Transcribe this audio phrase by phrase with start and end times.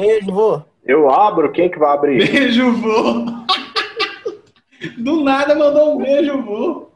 [0.00, 0.62] Beijo, vô.
[0.82, 2.26] Eu abro, quem que vai abrir?
[2.26, 3.26] Beijo, vô.
[4.96, 6.88] Do nada mandou um beijo, vô.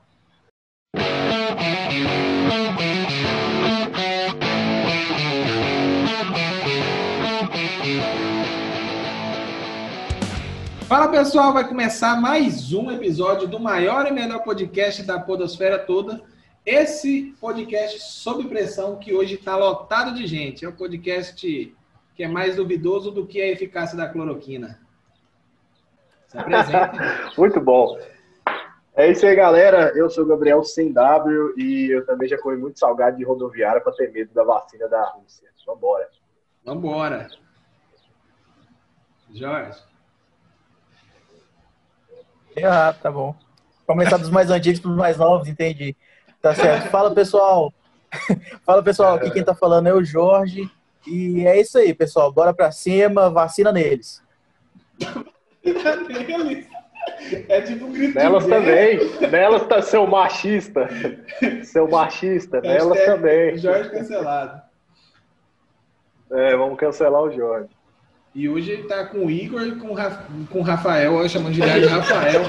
[10.89, 16.23] Fala pessoal, vai começar mais um episódio do maior e melhor podcast da Podosfera toda.
[16.64, 20.64] Esse podcast sob pressão que hoje está lotado de gente.
[20.64, 21.75] É o podcast
[22.14, 24.80] que é mais duvidoso do que a eficácia da cloroquina.
[26.28, 26.98] Se apresente.
[27.36, 27.98] Muito bom.
[28.95, 29.92] É isso aí, galera.
[29.96, 33.80] Eu sou o Gabriel Sem W e eu também já comi muito salgado de rodoviária
[33.80, 35.48] para ter medo da vacina da Rússia.
[35.66, 36.08] Vambora.
[36.64, 37.28] Vambora.
[39.33, 39.83] Jorge.
[42.64, 43.34] Ah, tá bom.
[43.84, 45.96] Começar dos mais antigos para os mais novos, entendi.
[46.41, 46.88] Tá certo.
[46.88, 47.72] Fala, pessoal.
[48.64, 49.16] Fala, pessoal.
[49.16, 50.70] Aqui quem tá falando é o Jorge.
[51.06, 52.32] E é isso aí, pessoal.
[52.32, 54.22] Bora pra cima, vacina neles.
[57.48, 58.14] É tipo um grito.
[58.14, 58.98] Nelas também.
[59.30, 60.88] Nelas tá seu machista.
[61.64, 62.61] Seu machista.
[62.61, 63.56] Nelas também.
[63.58, 64.62] Jorge cancelado.
[66.30, 67.68] É, vamos cancelar o Jorge.
[68.34, 71.52] E hoje ele tá com o Igor e com, o com o Rafael, eu chamando
[71.52, 72.42] de Rafael.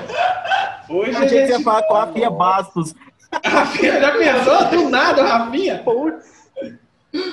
[0.89, 2.95] Hoje eu a gente ia falar com a Rafinha Bastos.
[3.43, 4.65] Rafinha, já pensou?
[4.69, 5.83] Do nada, Rafinha?
[5.83, 6.44] Putz.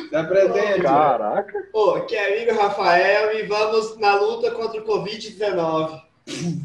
[0.08, 0.82] Se apresente.
[0.82, 1.68] Caraca.
[1.72, 6.00] Ô, aqui é o Igor Rafael e vamos na luta contra o Covid-19.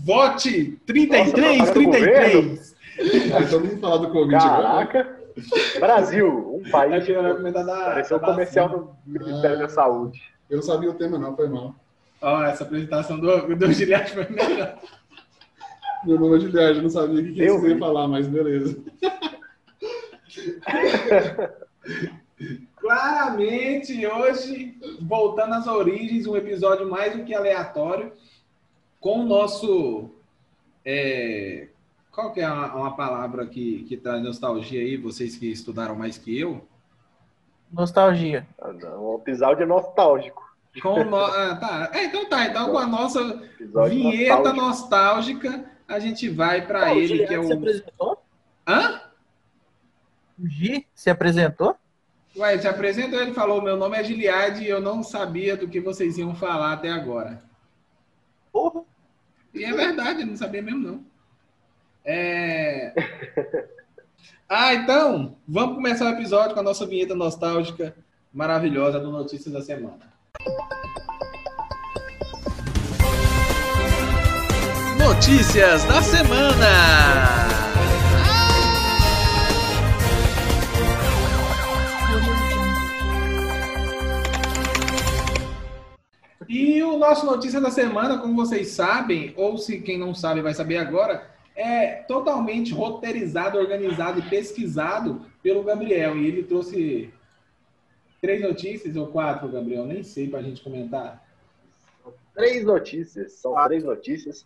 [0.05, 2.75] Vote 33, Nossa, 33.
[3.33, 4.99] Aí todo mundo fala do Covid Caraca.
[4.99, 5.17] Agora.
[5.79, 7.05] Brasil, um país.
[7.05, 10.21] que pareceu um comercial do Ministério ah, da Saúde.
[10.49, 11.75] Eu não sabia o tema, não, foi mal.
[12.21, 14.77] Ó, oh, essa apresentação do, do Giliard foi melhor.
[16.05, 18.77] Meu nome é Giliard, eu não sabia o que, que você ia falar, mas beleza.
[22.87, 28.13] Claramente, hoje, voltando às origens, um episódio mais do que aleatório,
[28.97, 30.09] com o nosso.
[30.85, 31.67] É,
[32.09, 36.17] qual que é uma, uma, palavra que, que traz nostalgia aí, vocês que estudaram mais
[36.17, 36.65] que eu?
[37.69, 38.47] Nostalgia.
[38.97, 40.49] Um episódio nostálgico.
[40.81, 41.17] Com no...
[41.17, 41.89] ah, tá.
[41.91, 43.19] É, então tá, então com a nossa
[43.59, 47.43] episódio vinheta nostálgica, a gente vai para ele, que é o.
[47.43, 48.23] Se apresentou?
[48.65, 49.01] Hã?
[50.39, 51.75] O Gi se apresentou?
[52.37, 55.79] Ué, se apresentou, ele falou: meu nome é Giliade e eu não sabia do que
[55.79, 57.41] vocês iam falar até agora.
[58.51, 58.83] Porra!
[59.53, 61.05] E é verdade, eu não sabia mesmo, não.
[62.05, 62.93] É...
[64.49, 67.93] Ah, então, vamos começar o episódio com a nossa vinheta nostálgica
[68.33, 69.99] maravilhosa do Notícias da Semana.
[74.97, 77.66] Notícias da Semana!
[86.47, 90.53] E o nosso notícia da semana, como vocês sabem, ou se quem não sabe vai
[90.53, 96.15] saber agora, é totalmente roteirizado, organizado e pesquisado pelo Gabriel.
[96.17, 97.11] E ele trouxe
[98.21, 99.85] três notícias ou quatro, Gabriel?
[99.85, 101.25] Nem sei para a gente comentar.
[102.33, 103.65] Três notícias, são ah.
[103.65, 104.45] três notícias.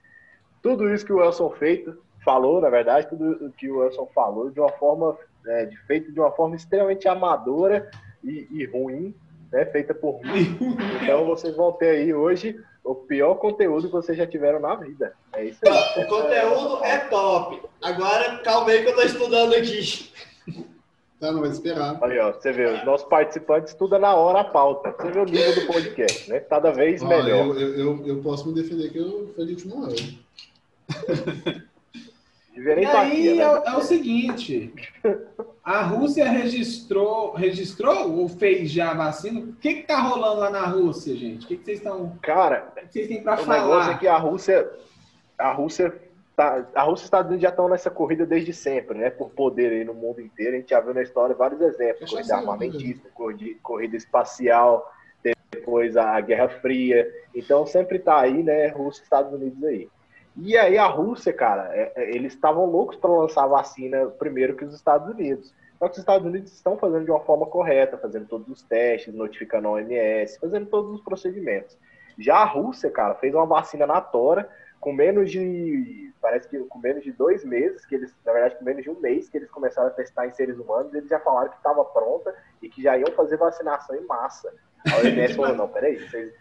[0.62, 4.50] Tudo isso que o Wilson feito, falou, na verdade, tudo o que o Wilson falou
[4.50, 7.90] de uma forma, é, de, feito de uma forma extremamente amadora
[8.24, 9.14] e, e ruim,
[9.52, 10.58] né, feita por mim.
[11.02, 15.14] Então vocês vão ter aí hoje o pior conteúdo que vocês já tiveram na vida.
[15.34, 16.04] É isso aí.
[16.04, 17.62] O conteúdo é top.
[17.82, 20.12] Agora, calma aí que eu tô estudando aqui.
[21.20, 22.00] Tá, não vai esperar.
[22.02, 24.96] Aí, ó, você vê, os nossos participantes estudam na hora a pauta.
[24.98, 26.40] Você vê o nível do podcast, né?
[26.40, 27.56] Cada vez melhor.
[27.56, 29.94] Eu, eu, eu, posso me defender que eu fui de última hora.
[32.54, 33.44] E aí né?
[33.44, 34.74] é, é, o seguinte:
[35.64, 39.40] a Rússia registrou, registrou ou fez já a vacina?
[39.40, 41.46] O que está rolando lá na Rússia, gente?
[41.46, 42.18] O que, que vocês estão.
[42.22, 43.58] Cara, o que vocês têm para falar?
[43.58, 44.72] O negócio é que a Rússia,
[45.38, 46.02] a Rússia,
[46.36, 49.12] tá, a Rússia e os Estados Unidos já estão nessa corrida desde sempre, né?
[49.12, 50.56] Por poder aí no mundo inteiro.
[50.56, 54.92] A gente já viu na história vários exemplos: corrida armamentista, corrida, corrida espacial,
[55.52, 57.08] depois a Guerra Fria.
[57.36, 58.68] Então sempre está aí, né?
[58.70, 59.88] Rússia e Estados Unidos aí.
[60.38, 64.56] E aí a Rússia, cara, é, é, eles estavam loucos para lançar a vacina primeiro
[64.56, 65.54] que os Estados Unidos.
[65.78, 69.14] Só que os Estados Unidos estão fazendo de uma forma correta, fazendo todos os testes,
[69.14, 71.78] notificando a OMS, fazendo todos os procedimentos.
[72.18, 74.48] Já a Rússia, cara, fez uma vacina na tora
[74.80, 76.12] com menos de.
[76.22, 79.00] Parece que com menos de dois meses, que eles, na verdade, com menos de um
[79.00, 82.34] mês que eles começaram a testar em seres humanos, eles já falaram que estava pronta
[82.62, 84.54] e que já iam fazer vacinação em massa.
[84.92, 86.34] A OMS falou, não, peraí, vocês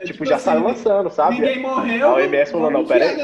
[0.00, 1.34] é, tipo, tipo, já assim, saiu lançando, sabe?
[1.36, 2.08] Ninguém morreu.
[2.08, 3.16] A OMS falou, não, peraí.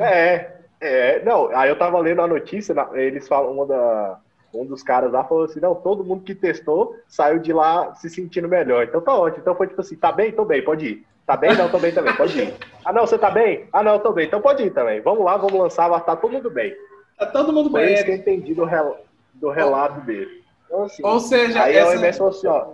[0.00, 0.50] É,
[0.80, 1.22] é.
[1.24, 4.18] Não, aí eu tava lendo a notícia, eles falam, uma da,
[4.52, 8.10] um dos caras lá falou assim, não, todo mundo que testou saiu de lá se
[8.10, 8.84] sentindo melhor.
[8.84, 9.40] Então tá ótimo.
[9.42, 10.32] Então foi tipo assim, tá bem?
[10.32, 11.06] Tô bem, pode ir.
[11.26, 11.56] Tá bem?
[11.56, 12.54] Não, tô bem também, pode ir.
[12.84, 13.66] Ah, não, você tá bem?
[13.72, 14.26] Ah, não, tô bem.
[14.26, 15.00] Então pode ir também.
[15.00, 16.76] Vamos lá, vamos lançar, estar todo mundo bem.
[17.18, 17.94] Tá todo mundo Foi bem.
[17.94, 18.98] isso que eu entendi do, rel
[19.34, 20.42] do relato dele.
[20.66, 22.66] Então, assim, Ou seja, aí a essa- OMS falou assim, ó,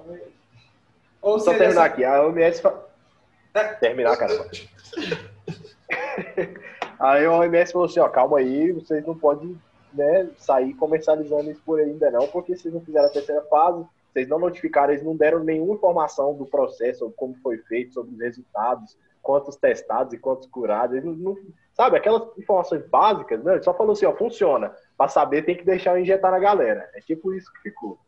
[1.23, 2.61] Ou só seja, terminar essa- aqui, a OMS...
[2.63, 2.75] Fa...
[3.81, 4.47] Terminar, caramba.
[6.99, 9.58] Aí a OMS falou assim, ó, calma aí, vocês não podem
[9.93, 13.85] né, sair comercializando isso por aí ainda não, porque vocês não fizeram a terceira fase,
[14.12, 18.20] vocês não notificaram, eles não deram nenhuma informação do processo, como foi feito, sobre os
[18.20, 21.37] resultados, quantos testados e quantos curados, eles não,
[21.73, 25.64] sabe, aquelas informações básicas, né, ele só falou assim, ó, funciona, pra saber tem que
[25.64, 27.99] deixar eu injetar na galera, é tipo isso que ficou.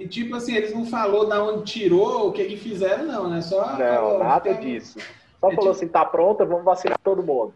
[0.00, 3.42] E tipo assim, eles não falou da onde tirou, o que que fizeram, não, né?
[3.42, 4.98] Só Não, falou, nada tem- disso.
[4.98, 7.52] Só É falou tipo- assim, tá pronta, vamos vacinar todo mundo.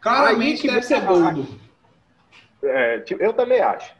[0.00, 1.46] Claramente Aí que deve ser você- boldo.
[2.62, 3.92] É, tipo, eu também acho.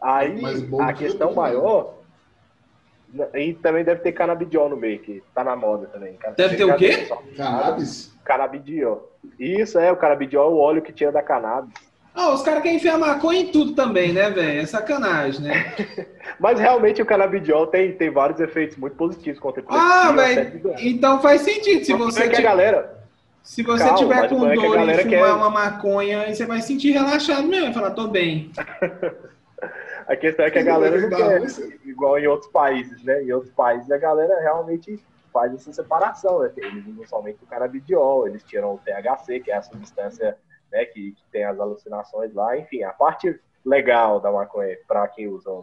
[0.00, 0.40] Aí
[0.80, 1.48] a que questão tudo, né?
[1.48, 1.94] maior.
[3.34, 6.16] E também deve ter canabidiol no meio, que tá na moda também.
[6.36, 7.08] Deve ter o quê?
[7.36, 8.12] Cannabis?
[8.24, 9.10] Canabidiol.
[9.38, 11.74] Isso é, o canabidiol é o óleo que tira da cannabis.
[12.14, 14.60] Ah, os caras querem enfiar maconha em tudo também, né, velho?
[14.60, 15.74] É sacanagem, né?
[16.38, 21.20] Mas realmente o canabidiol tem, tem vários efeitos muito positivos contra Ah, epilepsia, velho, então
[21.20, 21.84] faz sentido.
[21.84, 22.98] Se problema você, é que a ti- galera.
[23.42, 26.92] se você Calma, tiver mas com dor e fumar quer- uma maconha, você vai sentir
[26.92, 28.50] relaxado mesmo, vai falar, tô bem.
[30.06, 31.40] A questão é que a galera não quer,
[31.86, 33.22] igual em outros países, né?
[33.22, 35.02] Em outros países a galera realmente
[35.32, 36.50] faz essa separação, né?
[36.58, 40.36] Eles usam somente o canabidiol, eles tiram o THC, que é a substância
[40.74, 45.28] né, que, que tem as alucinações lá, enfim, a parte legal da maconha para quem
[45.28, 45.62] usa.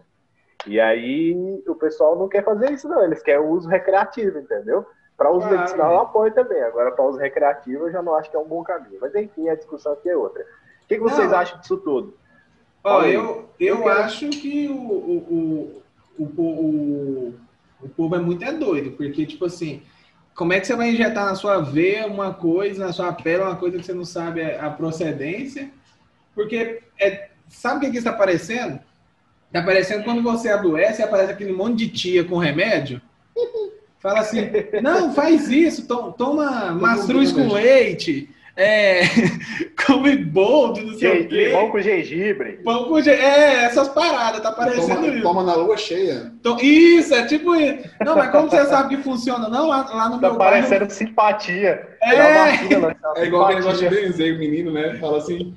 [0.65, 1.35] E aí
[1.67, 4.85] o pessoal não quer fazer isso, não, eles querem o uso recreativo, entendeu?
[5.17, 8.37] Para uso medicinal eu apoio também, agora para uso recreativo eu já não acho que
[8.37, 8.97] é um bom caminho.
[9.01, 10.41] Mas enfim, a discussão aqui é outra.
[10.41, 11.37] O que, que vocês Não.
[11.37, 12.17] acham disso tudo?
[12.83, 15.83] Ó, eu, eu acho que o, o,
[16.17, 17.33] o, o, o,
[17.83, 19.83] o povo é muito é doido, porque, tipo assim,
[20.41, 23.55] como é que você vai injetar na sua veia uma coisa, na sua pele, uma
[23.55, 25.69] coisa que você não sabe a procedência?
[26.33, 28.79] Porque, é, sabe o que, que está aparecendo?
[29.45, 32.99] Está aparecendo quando você adoece e aparece aquele monte de tia com remédio.
[34.01, 34.49] Fala assim,
[34.81, 39.01] não, faz isso, to- toma mastruz com leite, é,
[39.85, 41.45] come boldo, não sei Gen- o quê.
[41.47, 42.51] Limão com gengibre.
[42.63, 45.21] Pão com ge- É, essas paradas, tá parecendo Toma, isso.
[45.21, 46.31] toma na lua cheia.
[46.39, 47.89] Então, isso, é tipo isso.
[48.05, 49.47] Não, mas como você sabe que funciona?
[49.49, 51.87] Não, lá, lá no Tá meu parecendo simpatia.
[52.01, 52.33] É.
[52.51, 52.95] Vacina, né?
[53.15, 54.97] É igual aquele negócio de benzer o menino, né?
[54.99, 55.53] Fala assim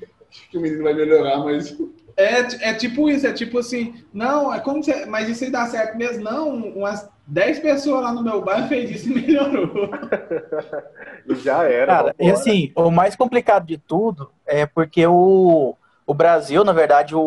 [0.51, 4.53] que o menino vai melhorar, mas bairro, é, é tipo isso, é tipo assim, não,
[4.53, 6.23] é como você, mas isso aí dá certo mesmo?
[6.23, 9.89] Não, umas 10 pessoas lá no meu bairro fez isso e melhorou.
[11.27, 11.87] E já era.
[11.87, 15.75] Cara, e assim, o mais complicado de tudo é porque o,
[16.05, 17.19] o Brasil, na verdade, o,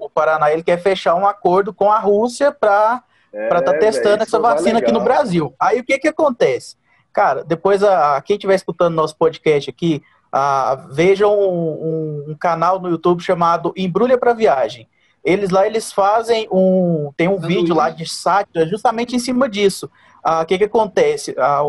[0.00, 3.02] o Paraná, ele quer fechar um acordo com a Rússia para
[3.32, 5.00] É, para estar velho, testando essa vacina aqui no.
[5.02, 5.54] Brasil.
[5.60, 6.76] Aí o que que acontece?
[7.12, 10.02] Cara, depois a, a- quem estiver escutando nosso podcast aqui,
[10.32, 14.88] ah, vejam um, um- um canal no YouTube chamado Embrulha para Viagem.
[15.24, 19.48] Eles lá eles fazem um tem um Ah, vídeo lá de sátira justamente em cima
[19.48, 19.90] disso.
[20.22, 21.34] Ah, O que que acontece?
[21.38, 21.62] Ah,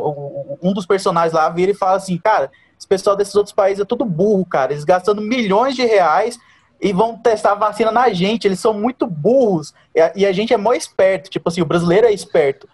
[0.61, 3.85] um dos personagens lá vira e fala assim, cara, esse pessoal desses outros países é
[3.85, 4.73] tudo burro, cara.
[4.73, 6.37] Eles gastando milhões de reais
[6.81, 8.45] e vão testar a vacina na gente.
[8.45, 9.73] Eles são muito burros.
[10.15, 11.29] E a, gente é mó esperto.
[11.29, 12.67] Tipo assim, o brasileiro é esperto.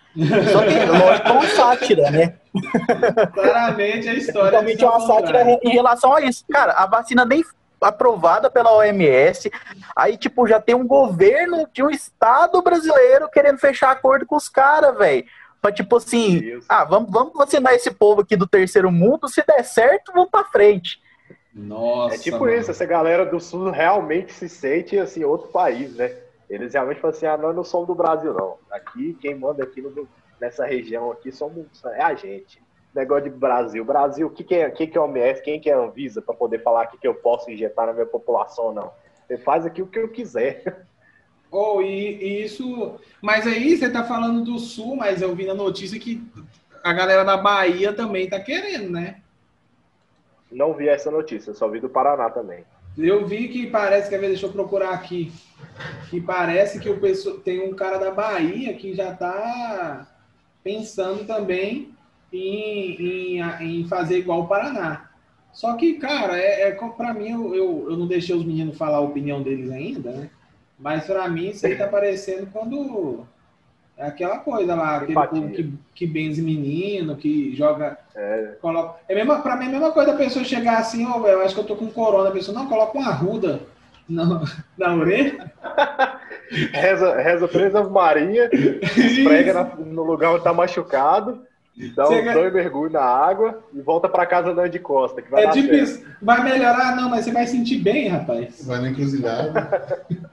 [0.51, 2.33] Só que, lógico, é uma sátira, né?
[3.33, 6.43] Claramente a história Totalmente é uma sátira em relação a isso.
[6.51, 7.43] Cara, a vacina nem
[7.81, 9.51] aprovada pela OMS.
[9.95, 14.47] Aí, tipo, já tem um governo de um estado brasileiro querendo fechar acordo com os
[14.47, 15.25] caras, velho.
[15.61, 19.27] Pra, tipo assim, ah, vamos, vamos vacinar esse povo aqui do terceiro mundo.
[19.27, 21.01] Se der certo, vamos pra frente.
[21.53, 22.15] Nossa.
[22.15, 22.53] É tipo mano.
[22.53, 26.15] isso, essa galera do sul realmente se sente assim, outro país, né?
[26.50, 28.57] Eles realmente falam assim, ah, nós não somos do Brasil, não.
[28.71, 30.07] Aqui, quem manda aqui no-
[30.39, 32.61] nessa região aqui somos, é a gente.
[32.93, 33.86] Negócio de Brasil.
[33.86, 36.36] Brasil, o que, que, é, que, que é OMS, quem que é a Anvisa para
[36.36, 38.91] poder falar o que, que eu posso injetar na minha população ou não?
[39.27, 40.86] Você faz aqui o que eu quiser.
[41.53, 42.98] Oh, e, e isso.
[43.21, 46.25] Mas aí você tá falando do sul, mas eu vi na notícia que
[46.81, 49.21] a galera da Bahia também tá querendo, né?
[50.50, 52.63] Não vi essa notícia, só vi do Paraná também.
[52.98, 55.31] Eu vi que parece, ver, deixa eu procurar aqui.
[56.10, 60.07] Que parece que o pessoal, tem um cara da Bahia que já tá
[60.63, 61.93] pensando também
[62.31, 65.09] em, em, em fazer igual o Paraná.
[65.51, 68.97] Só que, cara, é, é pra mim, eu, eu, eu não deixei os meninos falar
[68.97, 70.29] a opinião deles ainda, né?
[70.79, 73.25] Mas pra mim isso aí tá parecendo quando.
[73.97, 79.00] É aquela coisa lá, aquele povo que, que benze menino, que joga É, Coloca...
[79.07, 81.53] É mesmo, pra mim é a mesma coisa a pessoa chegar assim, velho, eu acho
[81.53, 82.29] que eu tô com corona.
[82.29, 83.61] A pessoa, não, coloca uma arruda
[84.09, 84.43] na,
[84.75, 85.51] na orelha.
[86.71, 88.50] reza, reza três Ave Maria,
[88.81, 91.45] esfrega na- no lugar onde tá machucado,
[91.95, 95.21] dá Você uns ganha- dois mergulhos na água e volta pra casa andando de costa,
[95.21, 95.83] que vai É tipo certo.
[95.83, 96.05] isso.
[96.21, 96.95] Vai melhorar?
[96.95, 98.65] Não, mas você vai sentir bem, rapaz.
[98.65, 100.05] Vai na encruzilhada.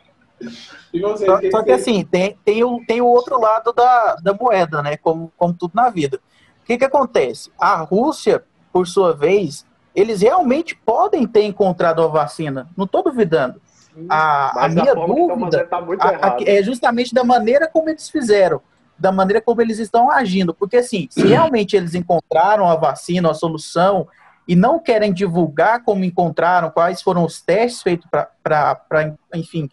[1.26, 4.82] Só, que só que assim, tem, tem, o, tem o outro lado da, da moeda,
[4.82, 4.96] né?
[4.96, 6.20] Como, como tudo na vida.
[6.62, 7.50] O que, que acontece?
[7.58, 12.68] A Rússia, por sua vez, eles realmente podem ter encontrado a vacina.
[12.76, 13.60] Não estou duvidando.
[14.08, 18.60] A, a minha dúvida tá muito a- a- é justamente da maneira como eles fizeram,
[18.98, 20.52] da maneira como eles estão agindo.
[20.52, 24.08] Porque, assim, se realmente eles encontraram a vacina, a solução,
[24.46, 28.08] e não querem divulgar como encontraram, quais foram os testes feitos
[28.42, 29.70] para, enfim,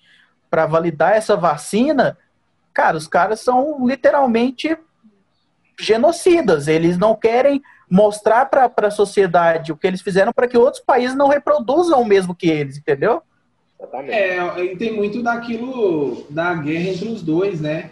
[0.49, 2.17] para validar essa vacina,
[2.73, 4.77] cara, os caras são literalmente
[5.79, 6.67] genocidas.
[6.67, 11.15] Eles não querem mostrar para a sociedade o que eles fizeram para que outros países
[11.15, 13.21] não reproduzam o mesmo que eles, entendeu?
[14.07, 17.91] É, e tem muito daquilo da guerra entre os dois, né?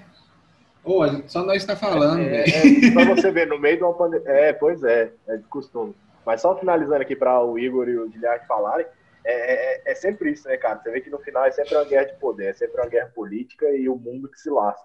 [0.83, 3.83] Ô, a gente- só nós está falando, É, é, pra você ver, no meio de
[3.83, 4.29] uma pandemia.
[4.29, 5.95] É, pois é, é de costume.
[6.25, 8.85] Mas só finalizando aqui para o Igor e o Guilherme falarem,
[9.25, 9.33] é,
[9.89, 10.79] é, é sempre isso, né, cara?
[10.81, 13.09] Você vê que no final é sempre uma guerra de poder, é sempre uma guerra
[13.15, 14.83] política e o mundo que se lasca.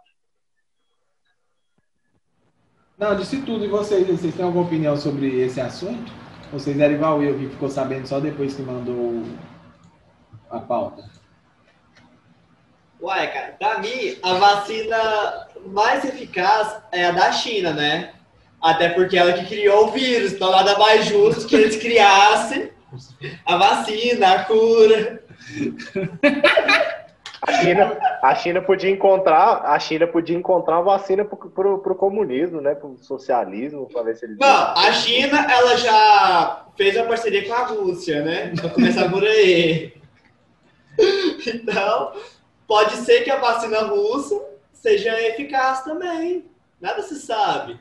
[2.97, 3.65] Não, disse tudo.
[3.65, 6.13] E vocês, vocês têm alguma opinião sobre esse assunto?
[6.53, 9.23] Vocês eram igual eu, que ficou sabendo só depois que mandou
[10.51, 11.05] a pauta.
[13.01, 18.13] Ué, cara, pra mim, a vacina mais eficaz é a da China, né?
[18.61, 22.71] Até porque ela que criou o vírus, então nada mais justo que eles criassem
[23.45, 25.23] a vacina, a cura.
[27.41, 31.95] A China, a China podia encontrar, a China podia encontrar uma vacina pro, pro, pro
[31.95, 32.75] comunismo, né?
[32.75, 34.39] Pro socialismo, para ver se eles.
[34.39, 38.53] Não, a China, ela já fez uma parceria com a Rússia, né?
[38.57, 39.97] Pra começar por aí.
[41.47, 42.13] Então,
[42.69, 44.41] pode ser que a vacina russa
[44.73, 46.45] seja eficaz também.
[46.81, 47.77] Nada se sabe.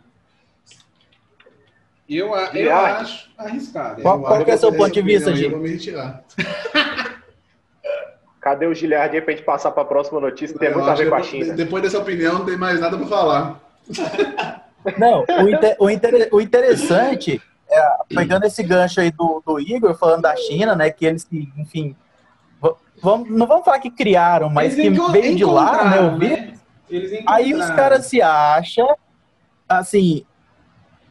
[2.09, 4.01] Eu, eu acho arriscado.
[4.01, 5.43] Qual- qual é seu Essa ponto de vista, opinião aí Gi?
[5.45, 6.23] Eu vou me retirar.
[8.39, 10.53] Cadê o Giliardinho pra gente passar pra próxima notícia?
[10.57, 11.53] que Tem muito a ver com a China.
[11.53, 13.59] Depois dessa opinião, não tem mais nada pra falar.
[14.97, 17.81] Não, o, inte- o inter- o interessante, é,
[18.15, 21.93] pegando esse gancho aí do, do Igor, falando da China, né, que eles, que, enfim,
[23.01, 26.53] vamos, não vamos falar que criaram, mas Eles que veio de lá, né, o né?
[27.27, 28.95] Aí os caras se acham,
[29.67, 30.25] assim,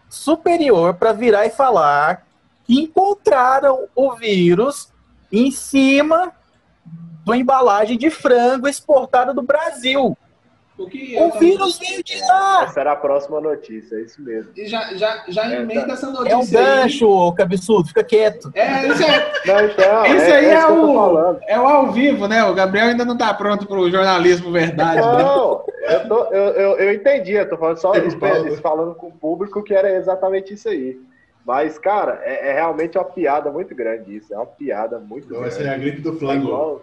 [0.08, 2.26] superior para virar e falar
[2.64, 4.90] que encontraram o vírus
[5.30, 6.32] em cima
[7.26, 10.16] da embalagem de frango exportada do Brasil.
[10.78, 12.64] O que O vírus veio de lá!
[12.64, 14.52] Essa era a próxima notícia, é isso mesmo.
[14.54, 15.92] E já, já, já É, emenda tá.
[15.94, 16.64] essa É um notícia aí.
[16.82, 18.50] gancho, ô cabeçudo, fica quieto.
[18.54, 20.16] É, isso é, Não, então, aí é
[20.54, 21.40] isso que eu tô o, falando.
[21.48, 22.44] é o ao vivo, né?
[22.44, 25.00] O Gabriel ainda não tá pronto pro jornalismo verdade.
[25.00, 25.22] né?
[25.22, 27.92] Não, eu, tô, eu, eu, eu entendi, eu tô falando só
[28.60, 30.98] falando com o público que era exatamente isso aí.
[31.44, 34.34] Mas, cara, é, é realmente uma piada muito grande isso.
[34.34, 35.46] É uma piada muito grande.
[35.46, 36.44] essa é a gripe do É flango.
[36.48, 36.82] igual-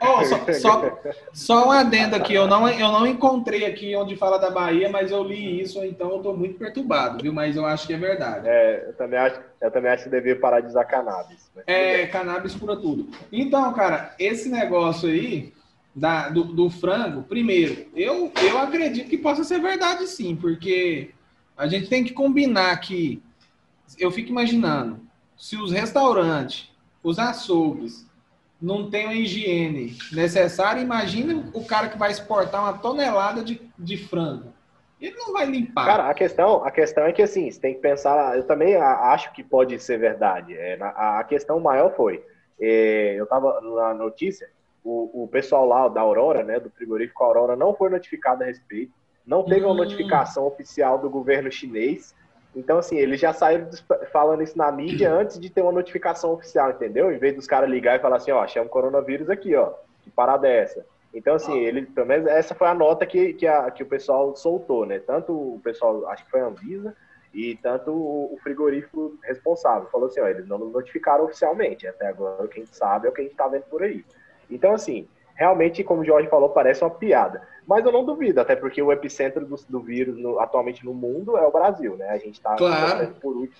[0.00, 0.98] Ó, só, só,
[1.32, 5.10] só um adendo aqui, eu não, eu não encontrei aqui onde fala da Bahia, mas
[5.10, 7.32] eu li isso, então eu tô muito perturbado, viu?
[7.32, 8.46] Mas eu acho que é verdade.
[8.46, 11.50] é, eu, também acho, eu também acho que devia parar de usar cannabis.
[11.66, 13.08] É, cannabis pura tudo.
[13.32, 15.52] Então, cara, esse negócio aí
[15.94, 21.10] da, do, do frango, primeiro, eu, eu acredito que possa ser verdade sim, porque
[21.56, 23.22] a gente tem que combinar que
[23.98, 25.00] eu fico imaginando,
[25.38, 26.70] se os restaurantes,
[27.02, 28.06] os açougues,
[28.60, 33.96] não têm a higiene necessária, imagina o cara que vai exportar uma tonelada de, de
[33.96, 34.52] frango.
[35.00, 35.84] Ele não vai limpar.
[35.84, 38.34] Cara, a questão, a questão é que assim, você tem que pensar.
[38.36, 40.54] Eu também acho que pode ser verdade.
[40.54, 42.24] É, a, a questão maior foi,
[42.58, 44.48] é, eu tava na notícia,
[44.82, 48.92] o, o pessoal lá da Aurora, né, do frigorífico Aurora, não foi notificado a respeito.
[49.26, 49.78] Não teve uma Hum.
[49.78, 52.14] notificação oficial do governo chinês.
[52.56, 53.68] Então, assim, eles já saíram
[54.10, 57.12] falando isso na mídia antes de ter uma notificação oficial, entendeu?
[57.12, 59.74] Em vez dos caras ligar e falar assim, ó, um coronavírus aqui, ó.
[60.02, 60.86] Que parada é essa?
[61.12, 64.34] Então, assim, ele, pelo menos essa foi a nota que, que, a- que o pessoal
[64.34, 64.98] soltou, né?
[64.98, 66.94] Tanto o pessoal, acho que foi a Anvisa,
[67.32, 69.88] e tanto o, frigorífico responsável.
[69.90, 71.86] Falou assim, ó, eles não nos notificaram oficialmente.
[71.86, 73.82] Até agora o que a gente sabe é o que a gente tá vendo por
[73.82, 74.04] aí.
[74.50, 77.46] Então, assim, realmente, como o Jorge falou, parece uma piada.
[77.66, 81.36] Mas eu não duvido, até porque o epicentro do, do vírus no- atualmente no mundo
[81.36, 82.08] é o Brasil, né?
[82.10, 83.14] A gente tá Claro.
[83.20, 83.56] por último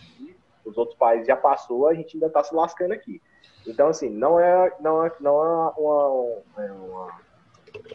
[0.64, 3.22] os outros países já passou, a gente ainda tá se lascando aqui.
[3.64, 5.46] Então, assim, não é, não é, não é
[5.78, 7.25] uma, é uma não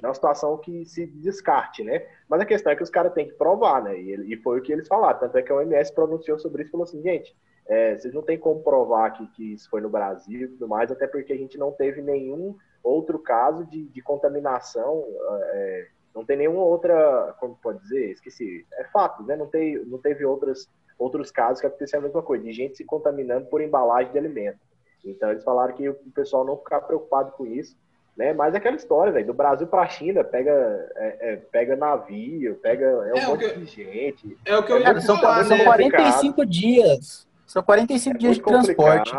[0.01, 2.05] é uma situação que se descarte, né?
[2.29, 3.97] Mas a questão é que os caras têm que provar, né?
[3.97, 5.19] E, foi o que eles falaram.
[5.19, 7.35] Tanto é que a OMS pronunciou sobre isso e falou assim, gente,
[7.67, 10.91] é, vocês não têm como provar que, que isso foi no Brasil e tudo mais,
[10.91, 15.05] até porque a gente não teve nenhum outro caso de, de contaminação,
[15.53, 19.35] é, não tem nenhuma outra, como pode dizer, esqueci, é fato, né?
[19.35, 22.83] Não, tem, não teve outras, outros casos que aconteceram a mesma coisa, de gente se
[22.83, 24.59] contaminando por embalagem de alimento.
[25.05, 27.77] Então eles falaram que o pessoal não ficar preocupado com isso,
[28.21, 28.33] né?
[28.33, 30.51] Mas é aquela história, velho, do Brasil para a China, pega,
[30.95, 34.37] é, é, pega navio, pega é um É, o monte que- de gente.
[34.45, 35.63] É o que eu É ia Cara, são, falar, são né?
[35.63, 37.27] 45 dias.
[37.47, 39.11] São 45 É dias de transporte.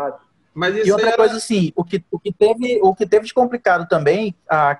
[0.53, 3.33] Mas E outra era- coisa assim, o que, o que, teve, o que teve de
[3.33, 4.77] complicado também, a,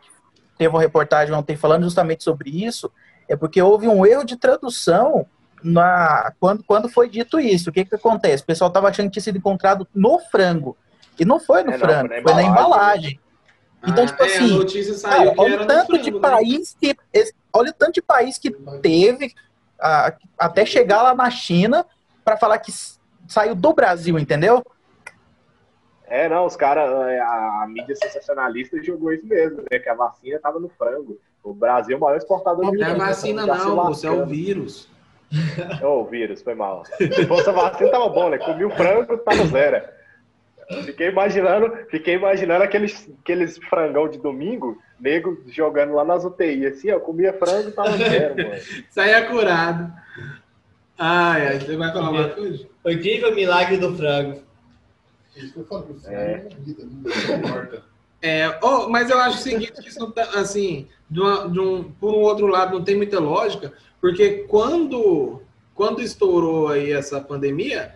[0.57, 2.89] teve uma reportagem ontem falando justamente sobre isso,
[3.27, 5.25] é porque houve um erro de tradução
[5.63, 7.69] na, quando, quando foi dito isso.
[7.69, 8.43] O que, que acontece?
[8.43, 10.77] O pessoal estava achando que tinha sido encontrado no frango.
[11.19, 13.19] E não foi no É, não, frango, foi na foi na embalagem.
[13.85, 16.11] Então, Ah, tipo é, assim, a notícia saiu Cara, que olha o tanto frango, de
[16.11, 16.19] né?
[16.19, 16.95] país que.
[17.51, 18.49] Olha o tanto de país que
[18.81, 19.33] teve
[19.79, 21.85] ah, até chegar lá na China
[22.23, 22.71] para falar que
[23.27, 24.63] saiu do Brasil, entendeu?
[26.07, 29.79] É, não, os caras, a, a mídia sensacionalista jogou isso mesmo, né?
[29.79, 31.19] Que a vacina tava no frango.
[31.43, 34.25] O Brasil é o maior exportador de Não é vacina tá não, moço, é o
[34.25, 34.89] vírus.
[35.81, 36.83] Ô, o vírus, foi mal.
[36.85, 38.37] Se fosse a vacina, tava bom, né?
[38.37, 39.83] Comi o frango, tava zero.
[40.86, 46.91] Fiquei imaginando, fiquei imaginando aqueles, aqueles frangão de domingo, nego jogando lá nas UTI, assim,
[46.91, 48.62] ó, comia frango e tava zero, mano.
[48.89, 49.91] Saia curado.
[50.98, 52.65] Ai, ai, você vai falar uma coisa?
[52.84, 54.41] O incrível milagre do frango.
[56.08, 56.46] É.
[58.22, 61.84] é oh, mas eu acho o seguinte, que isso tá, assim, de, uma- de um,
[61.84, 65.41] por um outro lado, não tem muita lógica, porque quando,
[65.74, 67.96] quando estourou aí essa pandemia,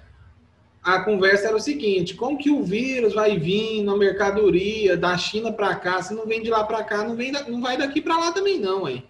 [0.88, 5.52] a conversa era o seguinte, como que o vírus vai vir na mercadoria da China
[5.52, 8.00] para cá, se não vem de lá para cá, não, vem da- não vai daqui
[8.02, 9.04] para lá também não, hein?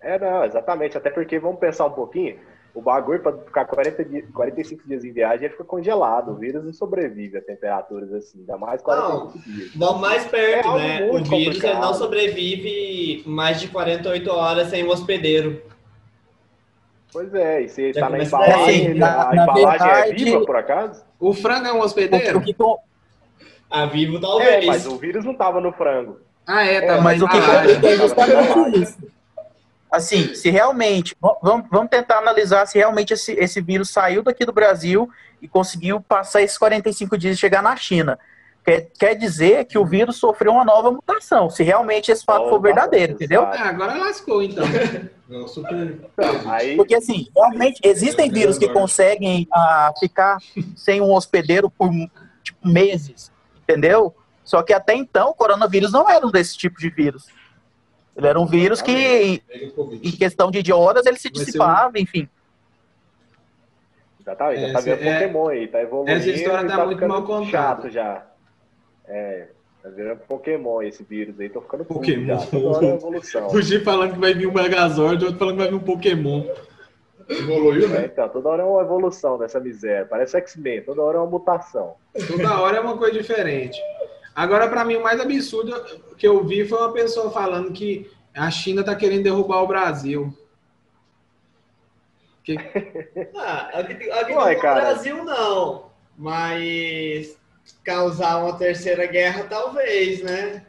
[0.00, 0.96] É, não, exatamente.
[0.96, 2.38] Até porque, vamos pensar um pouquinho,
[2.72, 6.30] o bagulho para ficar 40 dias, 45 dias em viagem, ele fica congelado.
[6.30, 9.70] O vírus não sobrevive a temperaturas assim, ainda mais 45 dias.
[9.74, 11.10] Vamos mais perto, É né?
[11.10, 15.60] O vírus não sobrevive mais de 48 horas sem um hospedeiro.
[17.14, 18.54] Pois é, e você Já tá na embalagem,
[18.88, 21.04] assim, na- a na embalagem é verdade- viva, por acaso?
[21.20, 22.42] O frango é um O, hospedeiro?
[22.58, 22.78] o
[23.70, 24.66] A vivo É, talvez.
[24.66, 26.18] mas o vírus não tava no frango.
[26.46, 26.94] Ah, é, tá.
[26.94, 27.98] É, mas o que Ah, complica é embalagem.
[27.98, 28.98] justamente isso.
[29.90, 31.16] Assim, se realmente.
[31.40, 35.08] Vamos, vamos tentar analisar se realmente esse, esse vírus saiu daqui do Brasil
[35.40, 38.18] e conseguiu passar esses 45 dias e chegar na China.
[38.64, 42.54] Quer, quer dizer que o vírus sofreu uma nova mutação, se realmente esse fato for
[42.54, 43.42] Opa, verdadeiro, entendeu?
[43.42, 44.64] Ah, agora lascou, então.
[45.28, 45.98] Eu super.
[46.46, 50.38] Aí, Porque, assim, realmente existem vírus que conseguem ah, ficar
[50.76, 51.90] sem um hospedeiro por
[52.42, 53.30] tipo, meses,
[53.62, 54.14] entendeu?
[54.44, 57.26] Só que até então o coronavírus não era um desse tipo de vírus.
[58.16, 59.42] Ele era um vírus que,
[60.02, 62.28] em questão de horas, ele se dissipava, enfim.
[64.24, 66.18] já tá, já É, tá vendo é- Pokémon aí, tá evoluindo.
[66.18, 67.50] essa história e tá muito ficando mal contada.
[67.50, 68.26] chato já.
[69.06, 69.48] É,
[69.82, 72.26] tá virando Pokémon esse vírus aí, tô ficando Pokémon.
[72.26, 72.46] já.
[72.46, 73.48] Toda hora é evolução.
[73.52, 75.80] O G falando que vai vir um Megazord, o outro falando que vai vir um
[75.84, 76.44] Pokémon.
[77.28, 78.10] Evoluiu, É, né?
[78.12, 80.04] então, toda hora é uma evolução dessa miséria.
[80.04, 81.94] Parece X-Men, toda hora é uma mutação.
[82.28, 83.80] Toda hora é uma coisa diferente.
[84.34, 85.72] Agora, pra mim, o mais absurdo
[86.18, 90.36] que eu vi foi uma pessoa falando que a China tá querendo derrubar o Brasil.
[92.42, 92.56] Que-
[93.36, 94.80] Ah, aqui, aqui Uai, no cara.
[94.82, 95.86] Brasil não.
[96.18, 97.38] Mas
[97.84, 100.64] causar uma terceira guerra, talvez, né?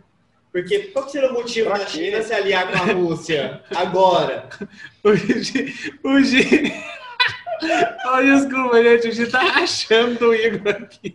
[0.51, 1.91] Porque qual que seria o motivo Pra da quê?
[2.05, 4.47] China se aliar com a Rússia agora?
[5.03, 5.73] O G.
[6.03, 6.73] O G.
[8.07, 9.07] Oh, desculpa, gente.
[9.09, 11.13] O G tá rachando do Igor aqui.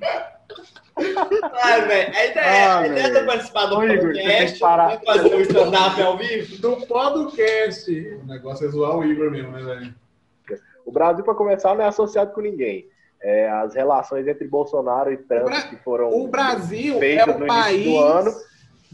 [1.62, 3.21] Ai, velho, a ideia, Ah, a ideia velho.
[3.21, 5.01] de participar do Ô, Igor, podcast, que parar.
[5.01, 6.59] fazer um stand-up ao vivo.
[6.59, 7.90] Do podcast.
[8.23, 9.95] O negócio é zoar o Igor mesmo, né, velho?
[10.85, 12.88] O Brasil, para começar, não é associado com ninguém.
[13.22, 17.38] É, as relações entre Bolsonaro e Trump, Bra- que foram O Brasil é feitas o
[17.38, 17.74] no país.
[17.87, 18.33] início do ano,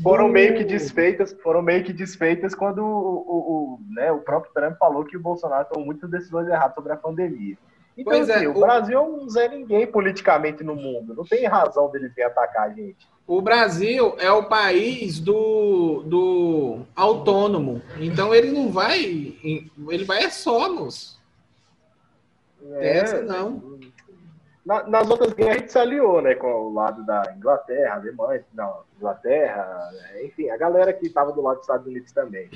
[0.02, 3.36] foram do- meio que desfeitas, foram meio que desfeitas quando o, o,
[3.74, 6.96] o, né, o próprio Trump falou que o Bolsonaro tomou muitas decisões erradas sobre a
[6.96, 7.56] pandemia.
[7.96, 11.14] Então, Pois é, assim, o o- Brasil é um Zé Ninguém politicamente no mundo.
[11.14, 13.08] Não tem razão deles vir atacar a gente.
[13.28, 17.80] O Brasil é o país do, do autônomo.
[17.98, 19.00] Então ele não vai.
[19.02, 21.18] Ele vai é somos.
[22.74, 23.78] É, Essa não.
[24.66, 28.44] Na- nas outras guerras a gente se aliou, né, com o lado da Inglaterra, Alemanha,
[28.52, 32.50] não, Inglaterra, né, enfim, a galera que estava do lado dos Estados Unidos também.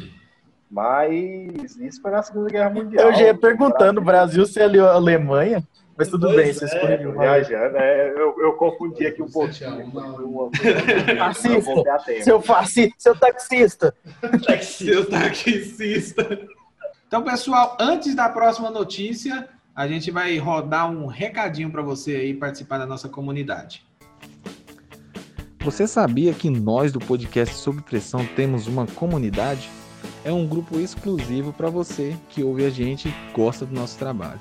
[0.68, 3.06] Mas isso foi na Segunda Guerra Mundial.
[3.06, 5.62] Eu já ia perguntando, o Brasil se aliou à Alemanha?
[5.96, 6.76] Mas tudo Dois bem, você zero.
[6.78, 7.12] escolheu.
[7.12, 7.30] valeu.
[7.44, 9.92] Viajando, é, eu, eu confundi aqui um pouquinho.
[11.18, 11.72] Fascista.
[12.22, 13.94] Seu fascista, seu taxista.
[14.62, 16.48] Seu taxista.
[17.06, 19.48] Então, pessoal, antes da próxima notícia,
[19.80, 23.82] a gente vai rodar um recadinho para você aí participar da nossa comunidade.
[25.60, 29.70] Você sabia que nós do podcast Sob Pressão temos uma comunidade?
[30.22, 34.38] É um grupo exclusivo para você que ouve a gente e gosta do nosso trabalho.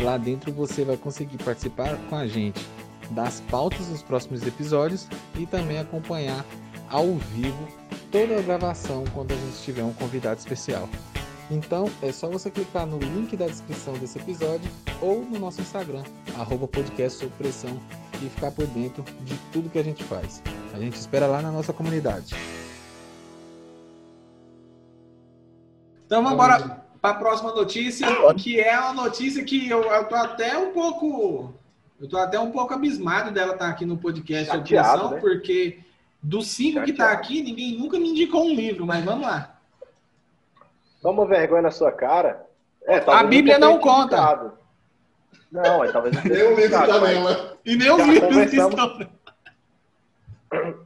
[0.00, 2.66] Lá dentro você vai conseguir participar com a gente
[3.10, 5.06] das pautas dos próximos episódios
[5.38, 6.46] e também acompanhar
[6.88, 7.68] ao vivo
[8.10, 10.88] toda a gravação quando a gente tiver um convidado especial.
[11.50, 16.02] Então é só você clicar no link da descrição desse episódio ou no nosso Instagram,
[16.38, 17.80] arroba podcast Sob Pressão
[18.22, 20.42] e ficar por dentro de tudo que a gente faz.
[20.74, 22.34] A gente espera lá na nossa comunidade.
[26.04, 30.14] Então, vamos embora para a próxima notícia, que é uma notícia que eu, eu tô
[30.16, 31.54] até um pouco.
[31.98, 35.20] Eu tô até um pouco abismado dela estar aqui no podcast Sob Chateado, Pressão, né?
[35.20, 35.80] porque
[36.22, 37.22] dos cinco que tá Chateado.
[37.22, 39.57] aqui, ninguém nunca me indicou um livro, mas vamos lá.
[41.00, 42.46] Toma vergonha na sua cara.
[42.86, 44.52] É, A Bíblia não conta.
[45.50, 47.58] Não, é talvez não tenha Nem o livro tá mas nela.
[47.64, 49.08] E nem os Já livros estão.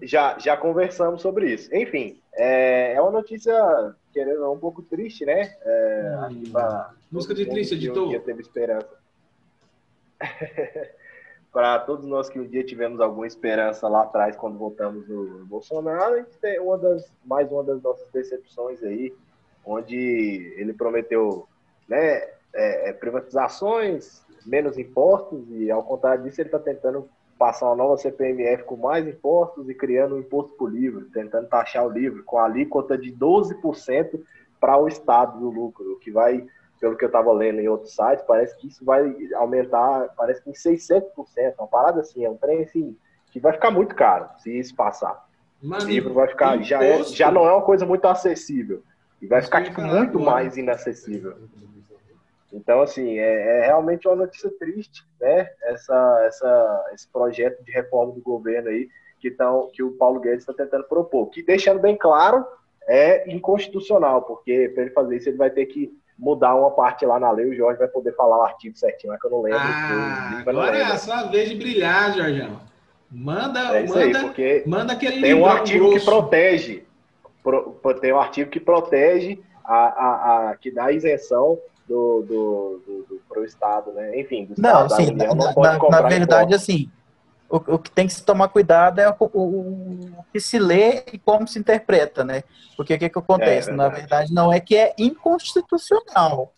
[0.03, 1.75] já, já conversamos sobre isso.
[1.75, 3.53] Enfim, é, é uma notícia,
[4.12, 5.55] querendo ou não, um pouco triste, né?
[5.62, 8.09] É, que pra Música de todo triste, um editor.
[8.09, 8.88] dia teve esperança.
[11.53, 16.14] Para todos nós que um dia tivemos alguma esperança lá atrás quando votamos no Bolsonaro,
[16.14, 19.14] a gente tem uma das, mais uma das nossas decepções aí,
[19.64, 21.46] onde ele prometeu
[21.88, 22.16] né,
[22.55, 27.96] é, é, privatizações, menos impostos, e ao contrário disso ele está tentando passar uma nova
[27.96, 32.38] CPMF com mais impostos e criando um imposto por livro, tentando taxar o livro com
[32.38, 34.20] a alíquota de 12%
[34.61, 36.46] para o Estado do lucro, o que vai
[36.83, 40.51] pelo que eu estava lendo em outros sites, parece que isso vai aumentar, parece que
[40.51, 41.05] em 600%,
[41.57, 42.96] uma parada assim, é um trem assim,
[43.31, 45.25] que vai ficar muito caro se isso passar.
[45.62, 48.83] O Mano, livro vai ficar, já, é, já não é uma coisa muito acessível,
[49.22, 51.35] e vai ficar que tipo, muito mais inacessível.
[52.52, 55.48] Então, assim, é, é realmente uma notícia triste, né?
[55.62, 60.40] Essa, essa, esse projeto de reforma do governo aí que, tão, que o Paulo Guedes
[60.40, 61.30] está tentando propor.
[61.30, 62.44] Que, deixando bem claro,
[62.87, 67.18] é inconstitucional, porque para ele fazer isso, ele vai ter que mudar uma parte lá
[67.18, 67.46] na lei.
[67.46, 69.58] O Jorge vai poder falar o artigo certinho, é que eu não lembro.
[69.61, 70.92] Ah, eu- eu agora é lembro.
[70.92, 72.61] a sua vez de brilhar, Jorjão.
[73.11, 74.35] Manda, É isso aí, manda,
[74.66, 76.06] manda aquele tem um artigo que grosso.
[76.06, 76.85] protege,
[77.42, 83.07] pro- tem um artigo que protege a, a, a- que dá isenção do, do, do,
[83.09, 84.18] do pro Estado, né?
[84.20, 86.90] Enfim, do Não, Estado da sim, na, não na- na verdade, assim,
[87.50, 91.05] o, o que tem que se tomar cuidado é o, o- o que se lê
[91.12, 92.42] e como se interpreta, né?
[92.76, 93.70] Porque o que, que acontece?
[93.70, 94.00] É na verdade.
[94.09, 96.52] verdade, não é que é inconstitucional.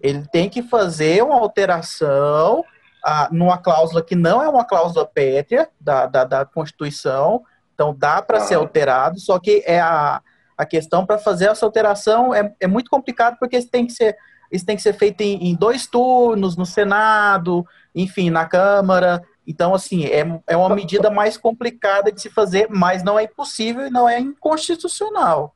[0.00, 2.64] Ele tem que fazer uma alteração
[3.02, 7.42] ah, numa cláusula que não é uma cláusula pétrea da, da, da Constituição,
[7.74, 8.62] então dá para ser Aham.
[8.62, 10.22] alterado, só que é a,
[10.56, 14.16] a questão para fazer essa alteração é, é muito complicado porque isso tem que ser,
[14.50, 19.22] isso tem que ser feito em, em dois turnos, no Senado, enfim, na Câmara.
[19.46, 23.86] Então, assim, é, é uma medida mais complicada de se fazer, mas não é impossível
[23.86, 25.54] e não é inconstitucional.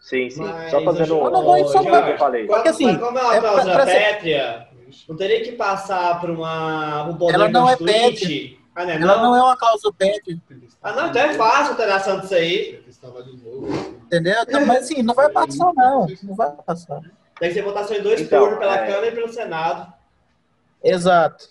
[0.00, 0.42] Sim, sim.
[0.42, 1.30] Mas, Só fazendo eu um.
[1.30, 2.46] não vou um- só- eu falei.
[2.46, 4.68] Porque, assim, mas como é uma é pra- pra ser- pétrea,
[5.08, 8.60] não teria que passar por uma, um poder Ela não é constituinte?
[8.76, 9.22] Ah, não, é Ela não?
[9.24, 10.36] não é uma cláusula pétrea,
[10.82, 12.84] Ah, não, então é fácil a alteração disso aí.
[14.04, 14.34] Entendeu?
[14.42, 16.06] Então, Mas, assim, não vai passar, não.
[16.22, 17.00] Não vai passar.
[17.40, 18.86] Tem que ser votação em dois Então, turnos, pela é.
[18.86, 19.92] Câmara e pelo Senado.
[20.84, 21.48] Exato.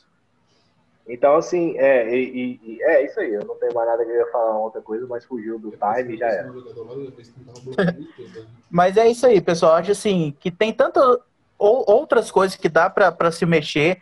[1.07, 2.23] Então, assim, é, e,
[2.63, 3.33] e- e- é isso aí.
[3.33, 6.15] Eu não tenho mais nada que eu ia falar outra coisa, mas fugiu do time
[6.15, 6.51] e já era.
[8.69, 9.73] Mas é isso aí, pessoal.
[9.73, 11.03] Acho assim que tem tantas
[11.57, 14.01] ou, outras coisas que dá para se mexer,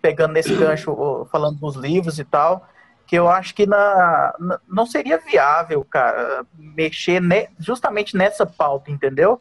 [0.00, 2.66] pegando nesse gancho, falando dos livros e tal,
[3.06, 8.90] que eu acho que na, na- não seria viável, cara, mexer ne- justamente nessa pauta,
[8.90, 9.40] entendeu?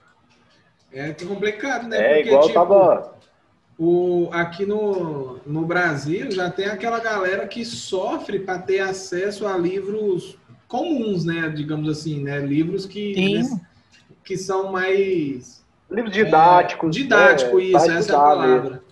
[0.92, 1.98] É complicado, né?
[1.98, 3.14] É, Porque, igual tipo, tava.
[3.78, 9.58] o, aqui no, no Brasil já tem aquela galera que sofre para ter acesso a
[9.58, 11.50] livros comuns, né?
[11.50, 12.40] Digamos assim, né?
[12.40, 13.60] Livros que, Sim.
[14.24, 16.96] que são mais Livros didáticos.
[16.96, 18.84] É, didático, né, isso, essa é a palavra.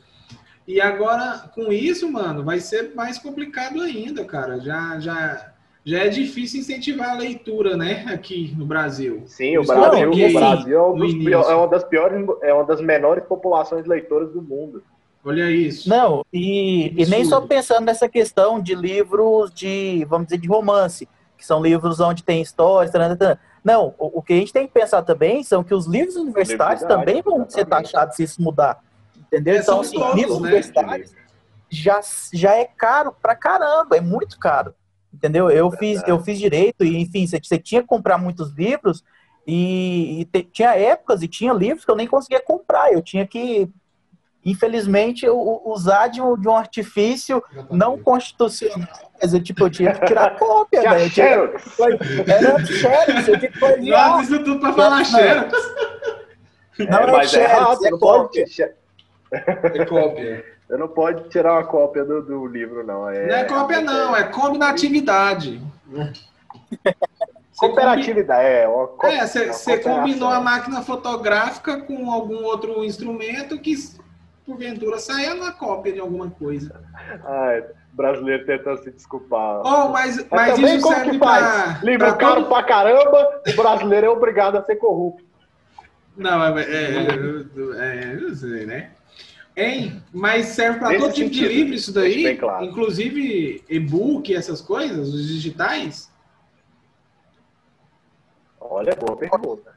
[0.67, 4.59] E agora, com isso, mano, vai ser mais complicado ainda, cara.
[4.59, 5.51] Já, já,
[5.83, 9.23] já é difícil incentivar a leitura, né, aqui no Brasil.
[9.27, 12.81] Sim, o Brasil, o Brasil é, um pior- é uma das piores, é uma das
[12.81, 14.83] menores populações leitoras do mundo.
[15.23, 15.89] Olha isso.
[15.89, 21.07] Não, e, e nem só pensando nessa questão de livros de, vamos dizer, de romance,
[21.35, 22.91] que são livros onde tem histórias,
[23.63, 26.83] não, o, o que a gente tem que pensar também são que os livros universitários
[26.83, 27.91] também vão ser exatamente.
[27.91, 28.79] taxados se isso mudar,
[29.35, 29.55] entendeu?
[29.55, 30.47] É, então, são assim, todos, livros né?
[30.47, 31.11] universitários
[31.69, 31.99] já,
[32.33, 34.73] já é caro pra caramba, é muito caro.
[35.13, 35.49] Entendeu?
[35.49, 39.03] Eu fiz, eu fiz direito e, enfim, você, você tinha que comprar muitos livros
[39.47, 42.91] e, e te, tinha épocas e tinha livros que eu nem conseguia comprar.
[42.91, 43.69] Eu tinha que,
[44.43, 48.87] infelizmente, usar de um, de um artifício não constitucional.
[49.19, 51.05] Quer dizer, tipo, eu tinha que tirar cópia, velho.
[51.05, 51.79] Eu tinha- Xerox.
[52.27, 54.09] Era Xerox, eu tinha que folhear.
[54.09, 55.05] Nossa, isso tudo pra falar Não.
[55.05, 55.53] Xerox.
[56.77, 58.45] Não É, é mas é Xerox, errado, é você não pode, cópia.
[58.45, 58.71] tirar-
[59.31, 60.45] É cópia.
[60.67, 63.09] você não pode tirar uma cópia do, do livro, não.
[63.09, 65.61] É, Não é cópia, não, é combinatividade.
[67.57, 68.65] Cooperativa, é.
[68.65, 73.73] Co- É, você combinou a máquina fotográfica com algum outro instrumento que,
[74.45, 76.81] porventura, saia na cópia de alguma coisa.
[77.23, 79.61] Ai, brasileiro tentando se desculpar.
[79.65, 81.27] Oh, mas, Mas mas também isso como serve que pra...
[81.29, 81.83] faz?
[81.83, 85.23] Livro pra caro todo- pra caramba, o brasileiro é obrigado a ser corrupto.
[86.17, 88.89] Não, é, é, é, é, não sei, né?
[89.55, 90.03] Hein?
[90.13, 92.23] Mas serve para todo tipo de livro isso daí?
[92.23, 92.65] bem claro.
[92.65, 96.11] Inclusive e-book, essas coisas, os digitais?
[98.59, 99.75] Olha, boa pergunta.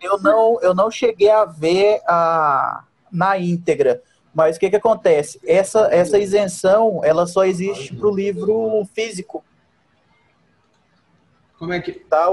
[0.00, 4.02] Eu não, eu não cheguei a ver a, na íntegra.
[4.34, 5.40] Mas o que, que acontece?
[5.46, 9.44] Essa, essa isenção ela só existe para o livro físico,
[11.56, 11.92] Como é que...
[11.92, 12.26] tá?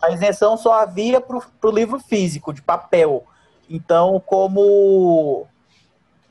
[0.00, 3.26] A isenção só havia para o livro físico, de papel.
[3.68, 5.46] Então, como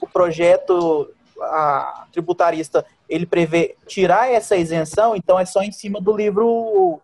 [0.01, 1.09] o projeto
[1.41, 7.01] a, tributarista ele prevê tirar essa isenção, então é só em cima do livro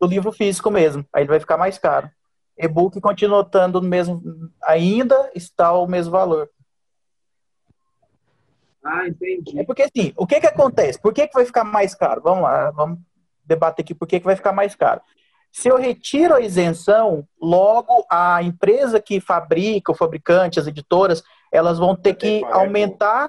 [0.00, 1.04] do livro físico mesmo.
[1.12, 2.08] Aí ele vai ficar mais caro.
[2.56, 4.22] E-book continua estando no mesmo,
[4.62, 6.48] ainda está o mesmo valor.
[8.84, 9.58] Ah, entendi.
[9.58, 11.00] É porque assim, o que que acontece?
[11.00, 12.22] Por que que vai ficar mais caro?
[12.22, 12.98] Vamos lá, vamos
[13.44, 15.00] debater aqui por que que vai ficar mais caro.
[15.58, 21.80] Se eu retiro a isenção, logo a empresa que fabrica, o fabricante, as editoras, elas
[21.80, 23.28] vão ter que aumentar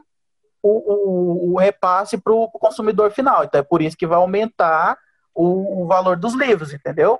[0.61, 3.43] o, o, o repasse para o consumidor final.
[3.43, 4.95] Então é por isso que vai aumentar
[5.33, 7.19] o, o valor dos livros, entendeu?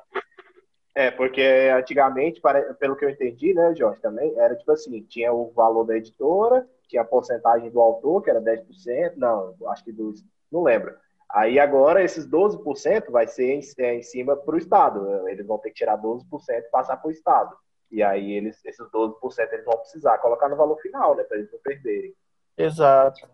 [0.94, 1.42] É, porque
[1.76, 2.40] antigamente,
[2.80, 6.68] pelo que eu entendi, né, Jorge, também, era tipo assim, tinha o valor da editora,
[6.88, 10.94] tinha a porcentagem do autor, que era 10%, não, acho que dos, não lembro.
[11.32, 15.60] Aí agora esses 12% vai ser em, é, em cima para o Estado, eles vão
[15.60, 17.56] ter que tirar 12% e passar para o Estado.
[17.92, 19.14] E aí eles, esses 12%
[19.52, 22.14] eles vão precisar colocar no valor final, né, para eles não perderem.
[22.58, 23.28] Exato.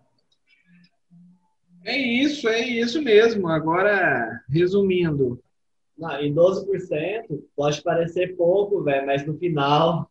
[1.85, 3.47] É isso, é isso mesmo.
[3.47, 5.41] Agora, resumindo,
[5.97, 10.09] Não, e 12% pode parecer pouco, velho, mas no final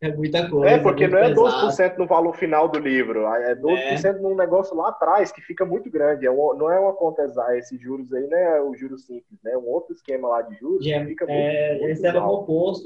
[0.00, 0.74] é muita coisa.
[0.74, 1.66] É, porque muito não é pesado.
[1.68, 5.90] 12% no valor final do livro, é 12% num negócio lá atrás que fica muito
[5.90, 6.26] grande.
[6.26, 9.40] É um- não é uma conta exata, esses juros aí não é o juro simples,
[9.42, 9.52] né?
[9.52, 12.20] É um outro esquema lá de juros Já que fica muito, é, muito esse era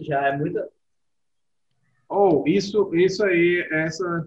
[0.03, 0.69] já é muita.
[2.09, 4.27] ou isso, isso aí, essa.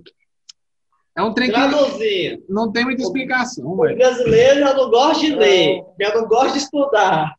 [1.15, 3.97] É um trem que não tem muita explicação, o velho.
[3.97, 7.35] brasileiro já não gosta de ler, já não gosta de estudar.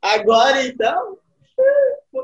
[0.00, 1.18] Agora, então,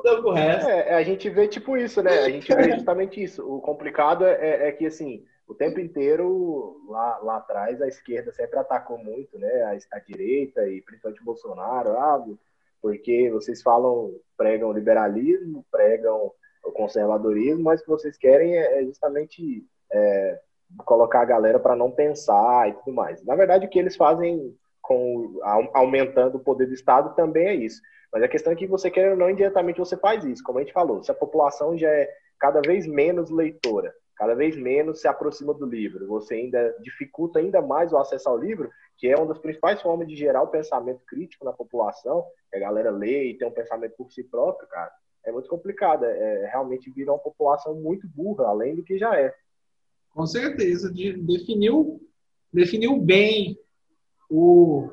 [0.03, 0.69] com o resto.
[0.69, 2.19] É, é, a gente vê tipo isso, né?
[2.21, 3.43] A gente vê justamente isso.
[3.47, 8.59] O complicado é, é que, assim, o tempo inteiro, lá, lá atrás, a esquerda sempre
[8.59, 9.62] atacou muito, né?
[9.62, 12.25] A, a direita e principalmente o Bolsonaro, ah,
[12.81, 16.33] porque vocês falam, pregam liberalismo, pregam
[16.65, 20.41] o conservadorismo, mas o que vocês querem é é justamente é,
[20.85, 23.23] colocar a galera para não pensar e tudo mais.
[23.25, 27.55] Na verdade, o que eles fazem com au- aumentando o poder do Estado também é
[27.55, 27.81] isso.
[28.12, 30.42] Mas a questão é que você quer ou não, indiretamente você faz isso.
[30.42, 34.55] Como a gente falou, se a população já é cada vez menos leitora, cada vez
[34.57, 39.09] menos se aproxima do livro, você ainda dificulta ainda mais o acesso ao livro, que
[39.09, 42.90] é uma das principais formas de gerar o pensamento crítico na população, que a galera
[42.90, 44.90] lê e tem um pensamento por si próprio, cara.
[45.25, 46.05] É muito complicado.
[46.05, 49.33] É, realmente vira uma população muito burra, além do que já é.
[50.11, 52.01] Com certeza, de- definiu,
[52.53, 53.57] definiu bem
[54.33, 54.90] o,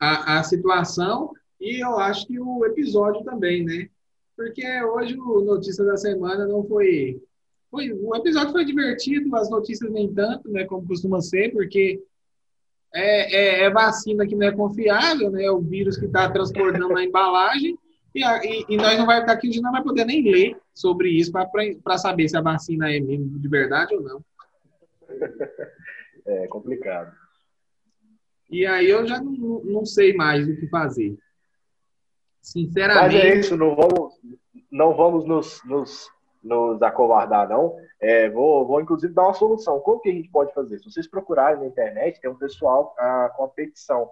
[0.00, 3.88] a, a situação e eu acho que o episódio também, né?
[4.34, 7.22] Porque hoje o Notícia da Semana não foi,
[7.70, 7.92] foi.
[7.92, 10.64] O episódio foi divertido, as notícias nem tanto, né?
[10.64, 12.02] Como costuma ser, porque
[12.94, 15.50] é, é, é vacina que não é confiável, né?
[15.50, 17.78] O vírus que está transportando na embalagem.
[18.14, 20.56] E, e- e nós não vai ficar aqui, a gente não vai poder nem ler
[20.74, 24.24] sobre isso para saber se a vacina é mesmo de verdade ou não.
[26.28, 27.12] É complicado.
[28.48, 31.10] E aí eu já não, não sei mais o que fazer.
[31.10, 34.14] Mas Sinceramente, é isso, não vamos,
[34.70, 36.08] não vamos nos, nos,
[36.42, 37.76] nos acovardar, não.
[38.00, 39.80] É, vou, vou, inclusive, dar uma solução.
[39.80, 40.78] Como que a gente pode fazer?
[40.78, 44.10] Se vocês procurarem na internet, tem um pessoal ah, com a petição.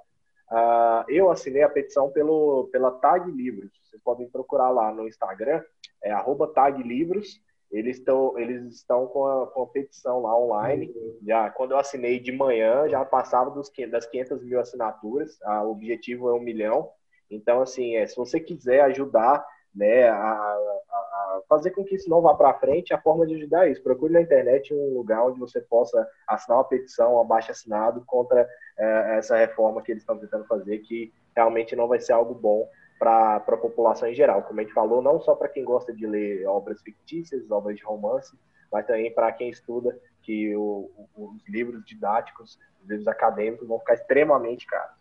[0.51, 3.71] Ah, eu assinei a petição pelo, pela Tag Livros.
[3.85, 5.63] Vocês podem procurar lá no Instagram,
[6.03, 7.41] é arroba Tag Livros.
[7.77, 10.93] Eles estão eles estão com a, com a petição lá online.
[11.27, 15.39] Já quando eu assinei de manhã, já passava dos, 500 das 500 mil assinaturas.
[15.65, 16.91] O objetivo é um milhão.
[17.31, 22.09] Então, assim, é, se você quiser ajudar né, a, a- a fazer com que isso
[22.09, 23.83] não vá para frente, a forma de ajudar é isso.
[23.83, 28.49] Procure na internet um lugar onde você possa assinar uma petição, um abaixo assinado contra
[28.79, 32.69] eh, essa reforma que eles estão tentando fazer, que realmente não vai ser algo bom
[32.99, 34.43] para a população em geral.
[34.43, 37.85] Como a gente falou, não só para quem gosta de ler obras fictícias, obras de
[37.85, 38.37] romance,
[38.73, 43.79] mas também para quem estuda, que o- o- os livros didáticos, os livros acadêmicos vão
[43.79, 44.97] ficar extremamente caros,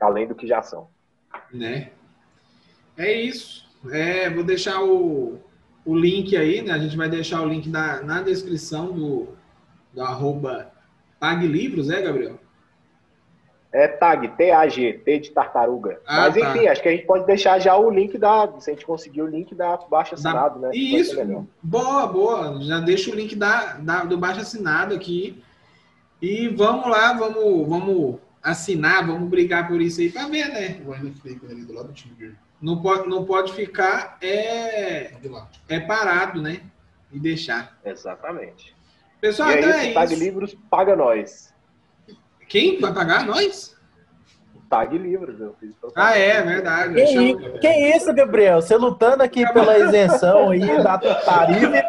[0.00, 0.88] além do que já são.
[1.52, 1.90] né?
[2.96, 3.68] É isso.
[3.90, 5.38] É, vou deixar o,
[5.84, 6.72] o link aí, né?
[6.72, 9.28] A gente vai deixar o link na, na descrição do,
[9.92, 10.72] do arroba
[11.18, 12.38] PagLivros, é, Gabriel?
[13.74, 16.00] É tag, T-A-G, T de tartaruga.
[16.06, 16.40] Ah, Mas tá.
[16.56, 18.48] enfim, acho que a gente pode deixar já o link da.
[18.60, 20.68] Se a gente conseguir o link da baixa Da- assinado, né?
[20.68, 22.62] Vai ser Isso, boa, boa.
[22.62, 25.42] Já deixa o link da, da- do baixo assinado aqui.
[26.22, 30.80] E vamos lá, vamos, vamos assinar, vamos brigar por isso aí para ver, né?
[30.86, 32.36] O ali do lado do Tiger.
[32.62, 35.10] Não pode, não pode ficar é,
[35.68, 36.60] é parado, né?
[37.12, 37.76] E deixar.
[37.84, 38.74] Exatamente.
[39.20, 40.22] Pessoal, e então aí, é o Tag isso.
[40.22, 41.53] Livros paga nós.
[42.48, 43.26] Quem vai pagar?
[43.26, 43.74] Nós?
[44.70, 45.74] Tag Livros, eu fiz.
[45.94, 46.94] Ah, é, verdade.
[46.94, 48.60] Que, Chama- i- que isso, Gabriel?
[48.62, 51.84] Você lutando aqui pela isenção aí da tarifa.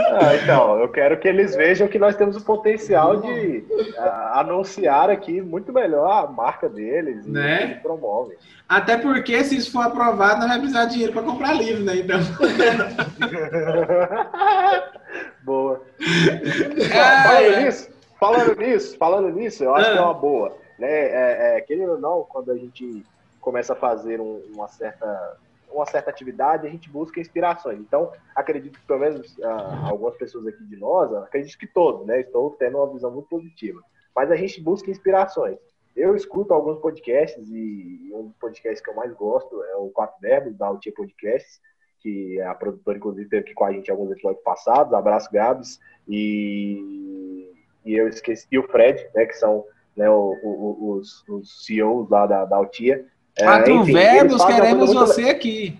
[0.00, 3.64] Ah, então, eu quero que eles vejam que nós temos o potencial de
[3.98, 7.62] ah, anunciar aqui muito melhor a marca deles e Né?
[7.64, 8.36] eles promovem.
[8.68, 11.96] Até porque, se isso for aprovado, não vai precisar de dinheiro para comprar livro, né?
[11.96, 12.18] Então.
[15.42, 15.82] boa.
[16.94, 17.64] Ah, falando é.
[17.64, 19.92] nisso, falando nisso, falando nisso, eu acho Ah.
[19.92, 20.56] que é uma boa.
[20.78, 20.88] Né?
[20.90, 23.04] É, é, querendo ou não, quando a gente
[23.40, 25.36] começa a fazer um- uma, certa,
[25.72, 27.78] uma certa atividade, a gente busca inspirações.
[27.80, 32.20] Então, acredito que pelo menos ah, algumas pessoas aqui de nós, acredito que todos, né?
[32.20, 33.80] Estou tendo uma visão muito positiva.
[34.14, 35.58] Mas a gente busca inspirações.
[35.96, 40.16] Eu escuto alguns podcasts e um dos podcasts que eu mais gosto é o Quatro
[40.20, 41.60] Verbos, da Altia Podcasts,
[42.00, 44.92] que é a produtora, inclusive, teve aqui com a gente alguns episódios passados.
[44.94, 45.80] Abraço, Gabs.
[46.08, 47.52] E,
[47.88, 49.64] e eu esqueci, e o Fred, né, que são
[49.96, 53.04] né, o- o- os, os CEOs lá da, da Altia.
[53.36, 55.78] É, Quatro enfim, verbos, queremos você aqui.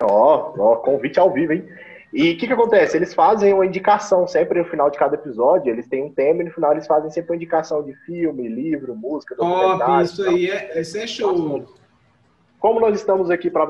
[0.00, 1.66] Ó, ó, convite ao vivo, hein?
[2.12, 2.96] E o que, que acontece?
[2.96, 6.46] Eles fazem uma indicação sempre no final de cada episódio, eles têm um tema e
[6.46, 10.04] no final eles fazem sempre uma indicação de filme, livro, música, documentário.
[10.04, 10.32] isso tal.
[10.34, 11.64] aí é, isso é show.
[12.58, 13.66] Como nós estamos aqui para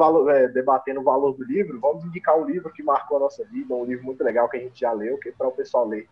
[0.48, 3.84] debatendo o valor do livro, vamos indicar um livro que marcou a nossa vida, um
[3.84, 6.06] livro muito legal que a gente já leu, que é para o pessoal ler.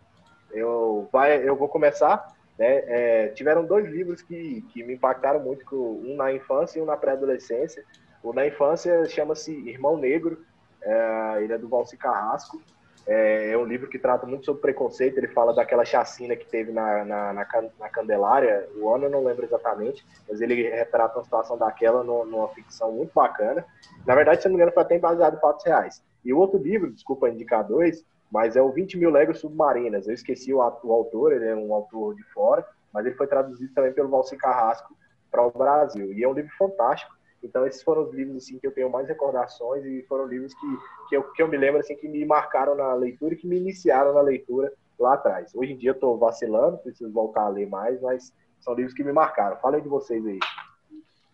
[0.51, 2.25] Eu, vai, eu vou começar.
[2.57, 2.83] Né?
[2.87, 6.95] É, tiveram dois livros que, que me impactaram muito, um na infância e um na
[6.97, 7.83] pré-adolescência.
[8.23, 10.39] O na infância chama-se Irmão Negro,
[10.81, 12.61] é, ele é do Valci Carrasco.
[13.07, 15.17] É, é um livro que trata muito sobre preconceito.
[15.17, 17.47] Ele fala daquela chacina que teve na, na, na,
[17.79, 18.67] na Candelária.
[18.77, 22.91] O ano eu não lembro exatamente, mas ele retrata uma situação daquela no- numa ficção
[22.91, 23.63] muito bacana.
[24.07, 26.01] Na verdade, se não me engano, foi até baseado em fatos reais.
[26.23, 28.03] E o outro livro, desculpa indicar dois,
[28.35, 30.09] mas é o 20 mil léguas submarinas.
[30.09, 33.73] Eu esqueci o, o autor, ele é um autor de fora, mas ele foi traduzido
[33.73, 34.93] também pelo Valci Carrasco
[35.31, 36.11] para o Brasil.
[36.11, 37.15] E é um livro fantástico.
[37.41, 40.67] Então, esses foram os livros assim, que eu tenho mais recordações e foram livros que,
[41.07, 43.55] que, eu, que eu me lembro assim, que me marcaram na leitura e que me
[43.55, 45.55] iniciaram na leitura lá atrás.
[45.55, 49.03] Hoje em dia eu estou vacilando, preciso voltar a ler mais, mas são livros que
[49.03, 49.55] me marcaram.
[49.61, 50.39] Falem de vocês aí.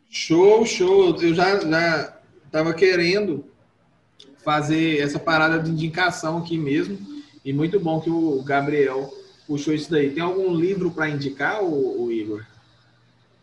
[0.08, 1.16] Show, show.
[1.20, 2.16] Eu já, já
[2.52, 3.51] tava querendo
[4.44, 6.98] fazer essa parada de indicação aqui mesmo.
[7.44, 9.12] E muito bom que o Gabriel
[9.48, 10.12] puxou isso daí.
[10.12, 12.44] Tem algum livro para indicar, o, o Igor?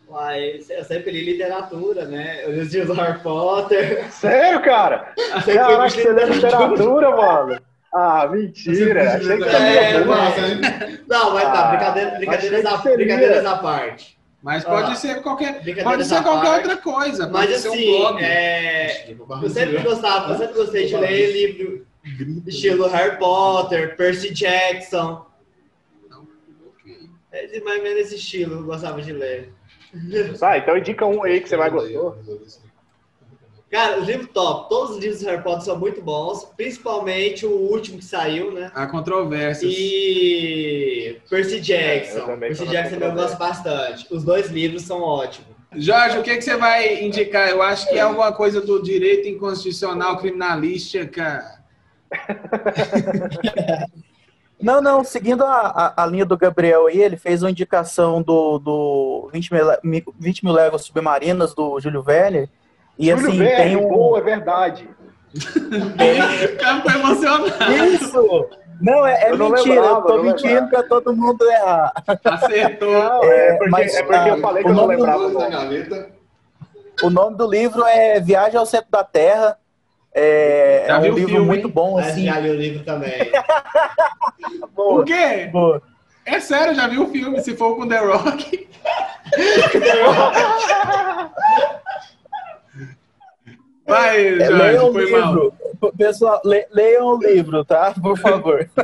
[0.09, 2.43] Uai, eu sempre li literatura, né?
[2.43, 4.11] Eu li os do Harry Potter.
[4.11, 5.13] Sério, cara?
[5.45, 7.61] Sempre Caraca, li você lê literatura, mano.
[7.93, 9.13] Ah, mentira.
[9.15, 10.21] Achei que você É, mano.
[10.47, 11.07] muito.
[11.07, 14.18] Não, mas tá, Ah, à, que brincadeiras à parte.
[14.41, 16.67] Mas Ah, pode ser qualquer, pode ser qualquer parte.
[16.69, 17.27] outra coisa.
[17.27, 18.23] Pode Mas ser um assim, blog.
[18.23, 19.11] é,
[19.43, 21.85] eu sempre gostava, eu sempre gostei de ler livro
[22.47, 25.25] estilo Harry Potter, Percy Jackson.
[27.31, 29.53] É mais ou menos esse estilo eu gostava de ler.
[30.41, 32.17] Ah, então indica um aí que você mais gostou.
[33.71, 34.67] Cara, os livros top.
[34.67, 38.71] Todos os livros do Harry Potter são muito bons, principalmente o último que saiu, né?
[38.73, 39.71] Há controvérsias.
[39.77, 42.21] E Percy É, Jackson.
[42.25, 44.07] também Percy Jackson eu gosto bastante.
[44.09, 45.49] Os dois livros são ótimos.
[45.75, 47.47] Jorge, o que, que você vai indicar?
[47.49, 51.59] Eu acho que é alguma coisa do direito inconstitucional criminalística.
[54.61, 58.59] Não, não, seguindo a, a, a linha do Gabriel aí, ele fez uma indicação do,
[58.59, 62.49] do 20, mil, mi- 20 mil léguas submarinas do Júlio Verne.
[62.99, 63.87] E Júlio assim, Verne, tem um.
[63.87, 64.89] boa, é verdade.
[65.33, 67.47] O cara foi emocionado.
[67.93, 68.49] Isso!
[68.81, 69.75] Não, é, é Eu não mentira.
[69.75, 71.93] lembrava, eu tô mentindo pra todo mundo errar.
[72.25, 72.91] Acertou.
[72.91, 74.97] Não, É, é, porque, mas, é porque ah, eu falei que o eu não nome
[74.97, 76.09] do lembrava.
[77.03, 79.57] O nome do livro é Viagem ao Centro da Terra.
[80.13, 81.73] É, é um livro filme, muito hein?
[81.73, 82.25] bom, assim.
[82.25, 83.31] já li o livro também.
[84.73, 85.49] Boa, O quê?
[85.51, 85.81] boa.
[86.25, 87.39] É sério, já vi o filme.
[87.41, 88.67] Se for com The Rock.
[93.89, 95.33] Vai, É, Jorge, leiam o foi mal.
[95.33, 95.53] livro.
[95.97, 97.93] Pessoal, le- leiam o livro, tá?
[98.01, 98.69] Por favor.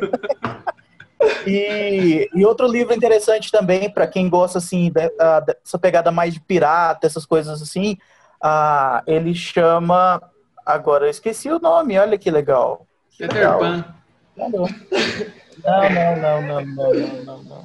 [1.48, 5.10] E, e outro livro interessante também, para quem gosta assim de-
[5.46, 7.98] dessa pegada mais de pirata, essas coisas assim,
[8.42, 10.22] ah, ele chama.
[10.66, 12.86] Agora eu esqueci o nome, olha que legal.
[13.18, 13.58] Peter.
[13.58, 13.86] Pan.
[14.36, 14.62] Não, não,
[16.18, 17.64] não, não, não, não, não, não.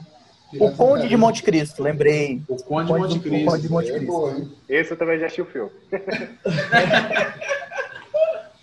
[0.59, 2.43] O Conde de Monte Cristo, lembrei.
[2.49, 3.71] O Conde de Conde Monte do- o Conde de Cristo.
[3.73, 4.07] Monte É Cristo.
[4.13, 4.53] boa, hein?
[4.69, 5.71] Esse eu também já assisti o filme.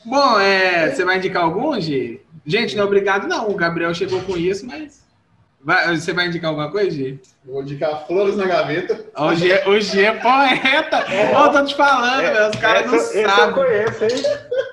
[0.05, 2.21] Bom, é, você vai indicar algum, Gi?
[2.45, 3.49] Gente, não é obrigado, não.
[3.49, 5.05] O Gabriel chegou com isso, mas.
[5.59, 7.19] Vai- você vai indicar alguma coisa, Gi?
[7.43, 9.03] Vou indicar Flores na gaveta.
[9.17, 11.05] O G, o G é poeta.
[11.35, 12.49] Ó, tô te falando, velho.
[12.49, 13.55] Os caras não esse, esse eu sabem.
[13.55, 14.23] conheço, hein?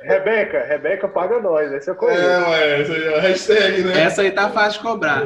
[0.02, 2.22] Rebeca, Rebeca paga nós, esse eu conheço.
[2.22, 4.00] É, ué, essa aí é a hashtag, né?
[4.02, 5.24] Essa aí tá fácil de cobrar.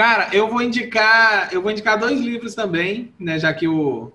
[0.00, 3.38] Cara, eu vou indicar, eu vou indicar dois livros também, né?
[3.38, 4.10] Já que o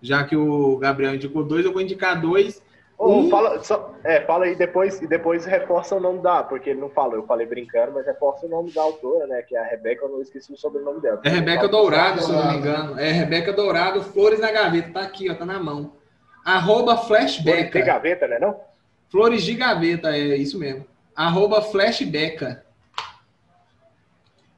[0.00, 2.62] já que o Gabriel indicou dois, eu vou indicar dois.
[2.96, 6.70] Ô, Um- fala, só, é, fala aí depois, e depois reforça o nome da, porque
[6.70, 9.42] ele não falou, eu falei brincando, mas reforça o nome da autora, né?
[9.42, 11.20] Que é a Rebeca, eu não esqueci o sobrenome dela.
[11.22, 12.98] É Rebeca Dourado, se eu não me engano.
[12.98, 14.90] É Rebeca Dourado, Flores na Gaveta.
[14.90, 15.92] Tá aqui, ó, tá na mão.
[16.42, 17.82] Arroba Tem Flashbeca.
[17.82, 18.38] gaveta, né?
[18.38, 18.58] Não?
[19.10, 20.86] Flores de Gaveta, é isso mesmo.
[21.14, 22.63] Arroba Flashbeca.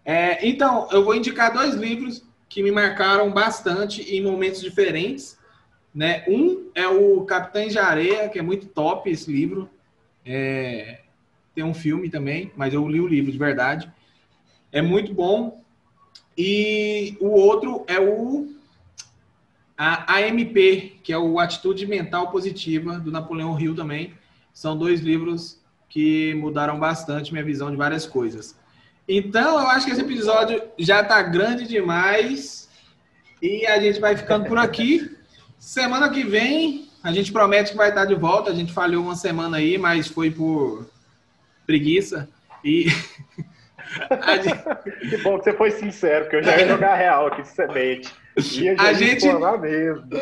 [0.09, 5.37] É, então, eu vou indicar dois livros que me marcaram bastante em momentos diferentes.
[5.93, 6.25] Né?
[6.29, 9.69] Um é o Capitães de Areia, que é muito top esse livro.
[10.25, 11.01] É,
[11.57, 13.93] tem um filme também, mas eu li o livro de verdade.
[14.71, 15.61] É muito bom.
[16.39, 18.55] E o outro é o
[19.77, 24.15] a AMP, que é o Atitude Mental Positiva, do Napoleão Hill também.
[24.55, 28.57] São dois livros que mudaram bastante minha visão de várias coisas.
[29.09, 32.69] Então, eu acho que esse episódio já tá grande demais
[33.41, 35.15] e a gente vai ficando por aqui.
[35.59, 38.51] Semana que vem, a gente promete que vai estar de volta.
[38.51, 40.89] A gente falhou uma semana aí, mas foi por
[41.67, 42.29] preguiça.
[42.65, 42.87] E
[44.43, 47.49] gente- Que bom que você foi sincero, porque eu já ia jogar real aqui de
[47.49, 48.13] semente.
[48.79, 49.27] A gente-.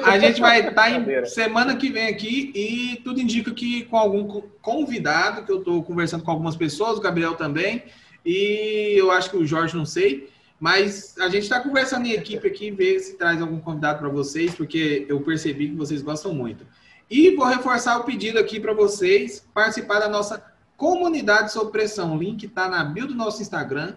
[0.05, 1.26] A gente vai estar em Brincadeira.
[1.26, 5.82] semana que vem aqui e tudo indica que com algum co- convidado, que eu estou
[5.82, 7.82] conversando com algumas pessoas, o Gabriel também,
[8.24, 12.46] e eu acho que o Jorge não sei, mas a gente está conversando em equipe
[12.46, 16.66] aqui, ver se traz algum convidado para vocês, porque eu percebi que vocês gostam muito.
[17.10, 20.42] E vou reforçar o pedido aqui para vocês participar da nossa
[20.76, 22.14] comunidade sob pressão.
[22.14, 23.94] O link está na bio do nosso Instagram,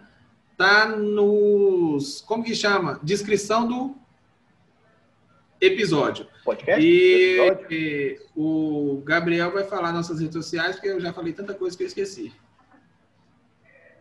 [0.57, 2.21] tá nos.
[2.21, 2.99] Como que chama?
[3.01, 3.95] Descrição do
[5.61, 6.28] episódio.
[6.43, 6.86] Podcast?
[6.86, 7.67] E, Episódio?
[7.71, 11.78] e o Gabriel vai falar nas nossas redes sociais, porque eu já falei tanta coisa
[11.78, 12.34] que eu esqueci.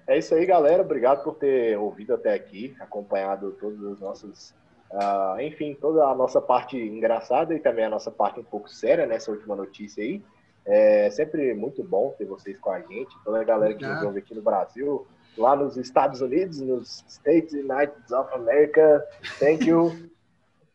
[0.09, 0.82] É isso aí, galera.
[0.82, 4.54] Obrigado por ter ouvido até aqui, acompanhado todos os nossos.
[4.92, 9.07] ah, enfim, toda a nossa parte engraçada e também a nossa parte um pouco séria
[9.07, 10.22] nessa última notícia aí.
[10.64, 14.18] É sempre muito bom ter vocês com a gente, toda a galera que nos ouve
[14.18, 15.07] aqui no Brasil,
[15.38, 19.04] lá nos Estados Unidos, nos States United of America.
[19.38, 20.11] Thank you.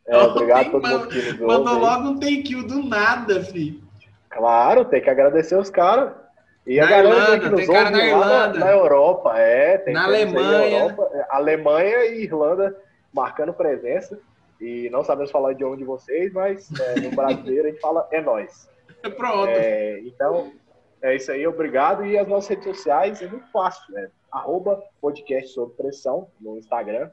[0.07, 1.45] É, obrigado a todo mundo que nos ouve.
[1.45, 3.81] Mandou logo um thank you do nada, filho.
[4.29, 6.13] Claro, tem que agradecer os caras.
[6.65, 8.59] E a Na galera Irlanda, tem cara na Irlanda.
[8.59, 9.77] Na, Europa, é.
[9.79, 10.79] Tem Na Alemanha.
[10.79, 12.77] Europa, é, Alemanha e Irlanda
[13.13, 14.19] marcando presença.
[14.59, 18.21] E não sabemos falar de onde vocês, mas é, no brasileiro a gente fala é
[18.21, 18.69] nós.
[19.17, 19.49] Pronto.
[19.49, 20.51] É, então,
[21.01, 22.05] é isso aí, obrigado.
[22.05, 24.09] E as nossas redes sociais é muito fácil, né?
[24.31, 27.09] Arroba podcast sob pressão no Instagram.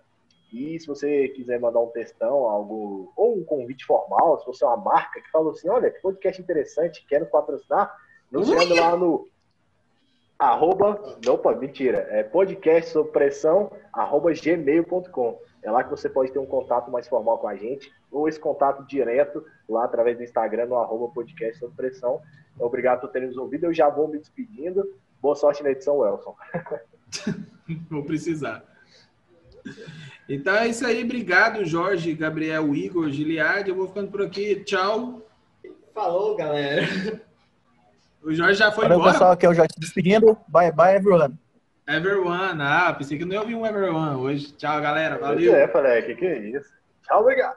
[0.53, 4.69] E se você quiser mandar um textão, algo, ou um convite formal, se você é
[4.69, 7.95] uma marca que falou assim, olha, que podcast interessante, quer nos patrocinar,
[8.31, 9.27] nos chame lá no
[10.39, 15.41] arroba, opa, mentira, é podcast sob pressão, arroba gmail.com.
[15.63, 18.39] É lá que você pode ter um contato mais formal com a gente, ou esse
[18.39, 22.21] contato direto lá através do Instagram, no arroba podcast pressão.
[22.59, 24.89] Obrigado por terem nos ouvido, eu já vou me despedindo.
[25.21, 26.37] Boa sorte na edição, Welson.
[27.91, 28.63] Vou precisar.
[30.29, 31.03] Então é isso aí.
[31.03, 33.69] Obrigado, Jorge, Gabriel, Igor, Giliard.
[33.69, 34.63] Eu vou ficando por aqui.
[34.65, 35.21] Tchau.
[35.93, 36.87] Falou, galera.
[38.23, 39.13] O Jorge já foi Valeu, embora.
[39.13, 40.37] pessoal, aqui é o Jorge se despedindo.
[40.49, 41.39] Bye, bye, everyone.
[41.87, 42.61] Everyone.
[42.61, 44.53] Ah, pensei que não ia ouvir um Everyone hoje.
[44.53, 45.19] Tchau, galera.
[45.19, 45.55] Valeu.
[45.55, 46.69] É, falei, que que é isso?
[47.03, 47.57] Tchau, obrigado.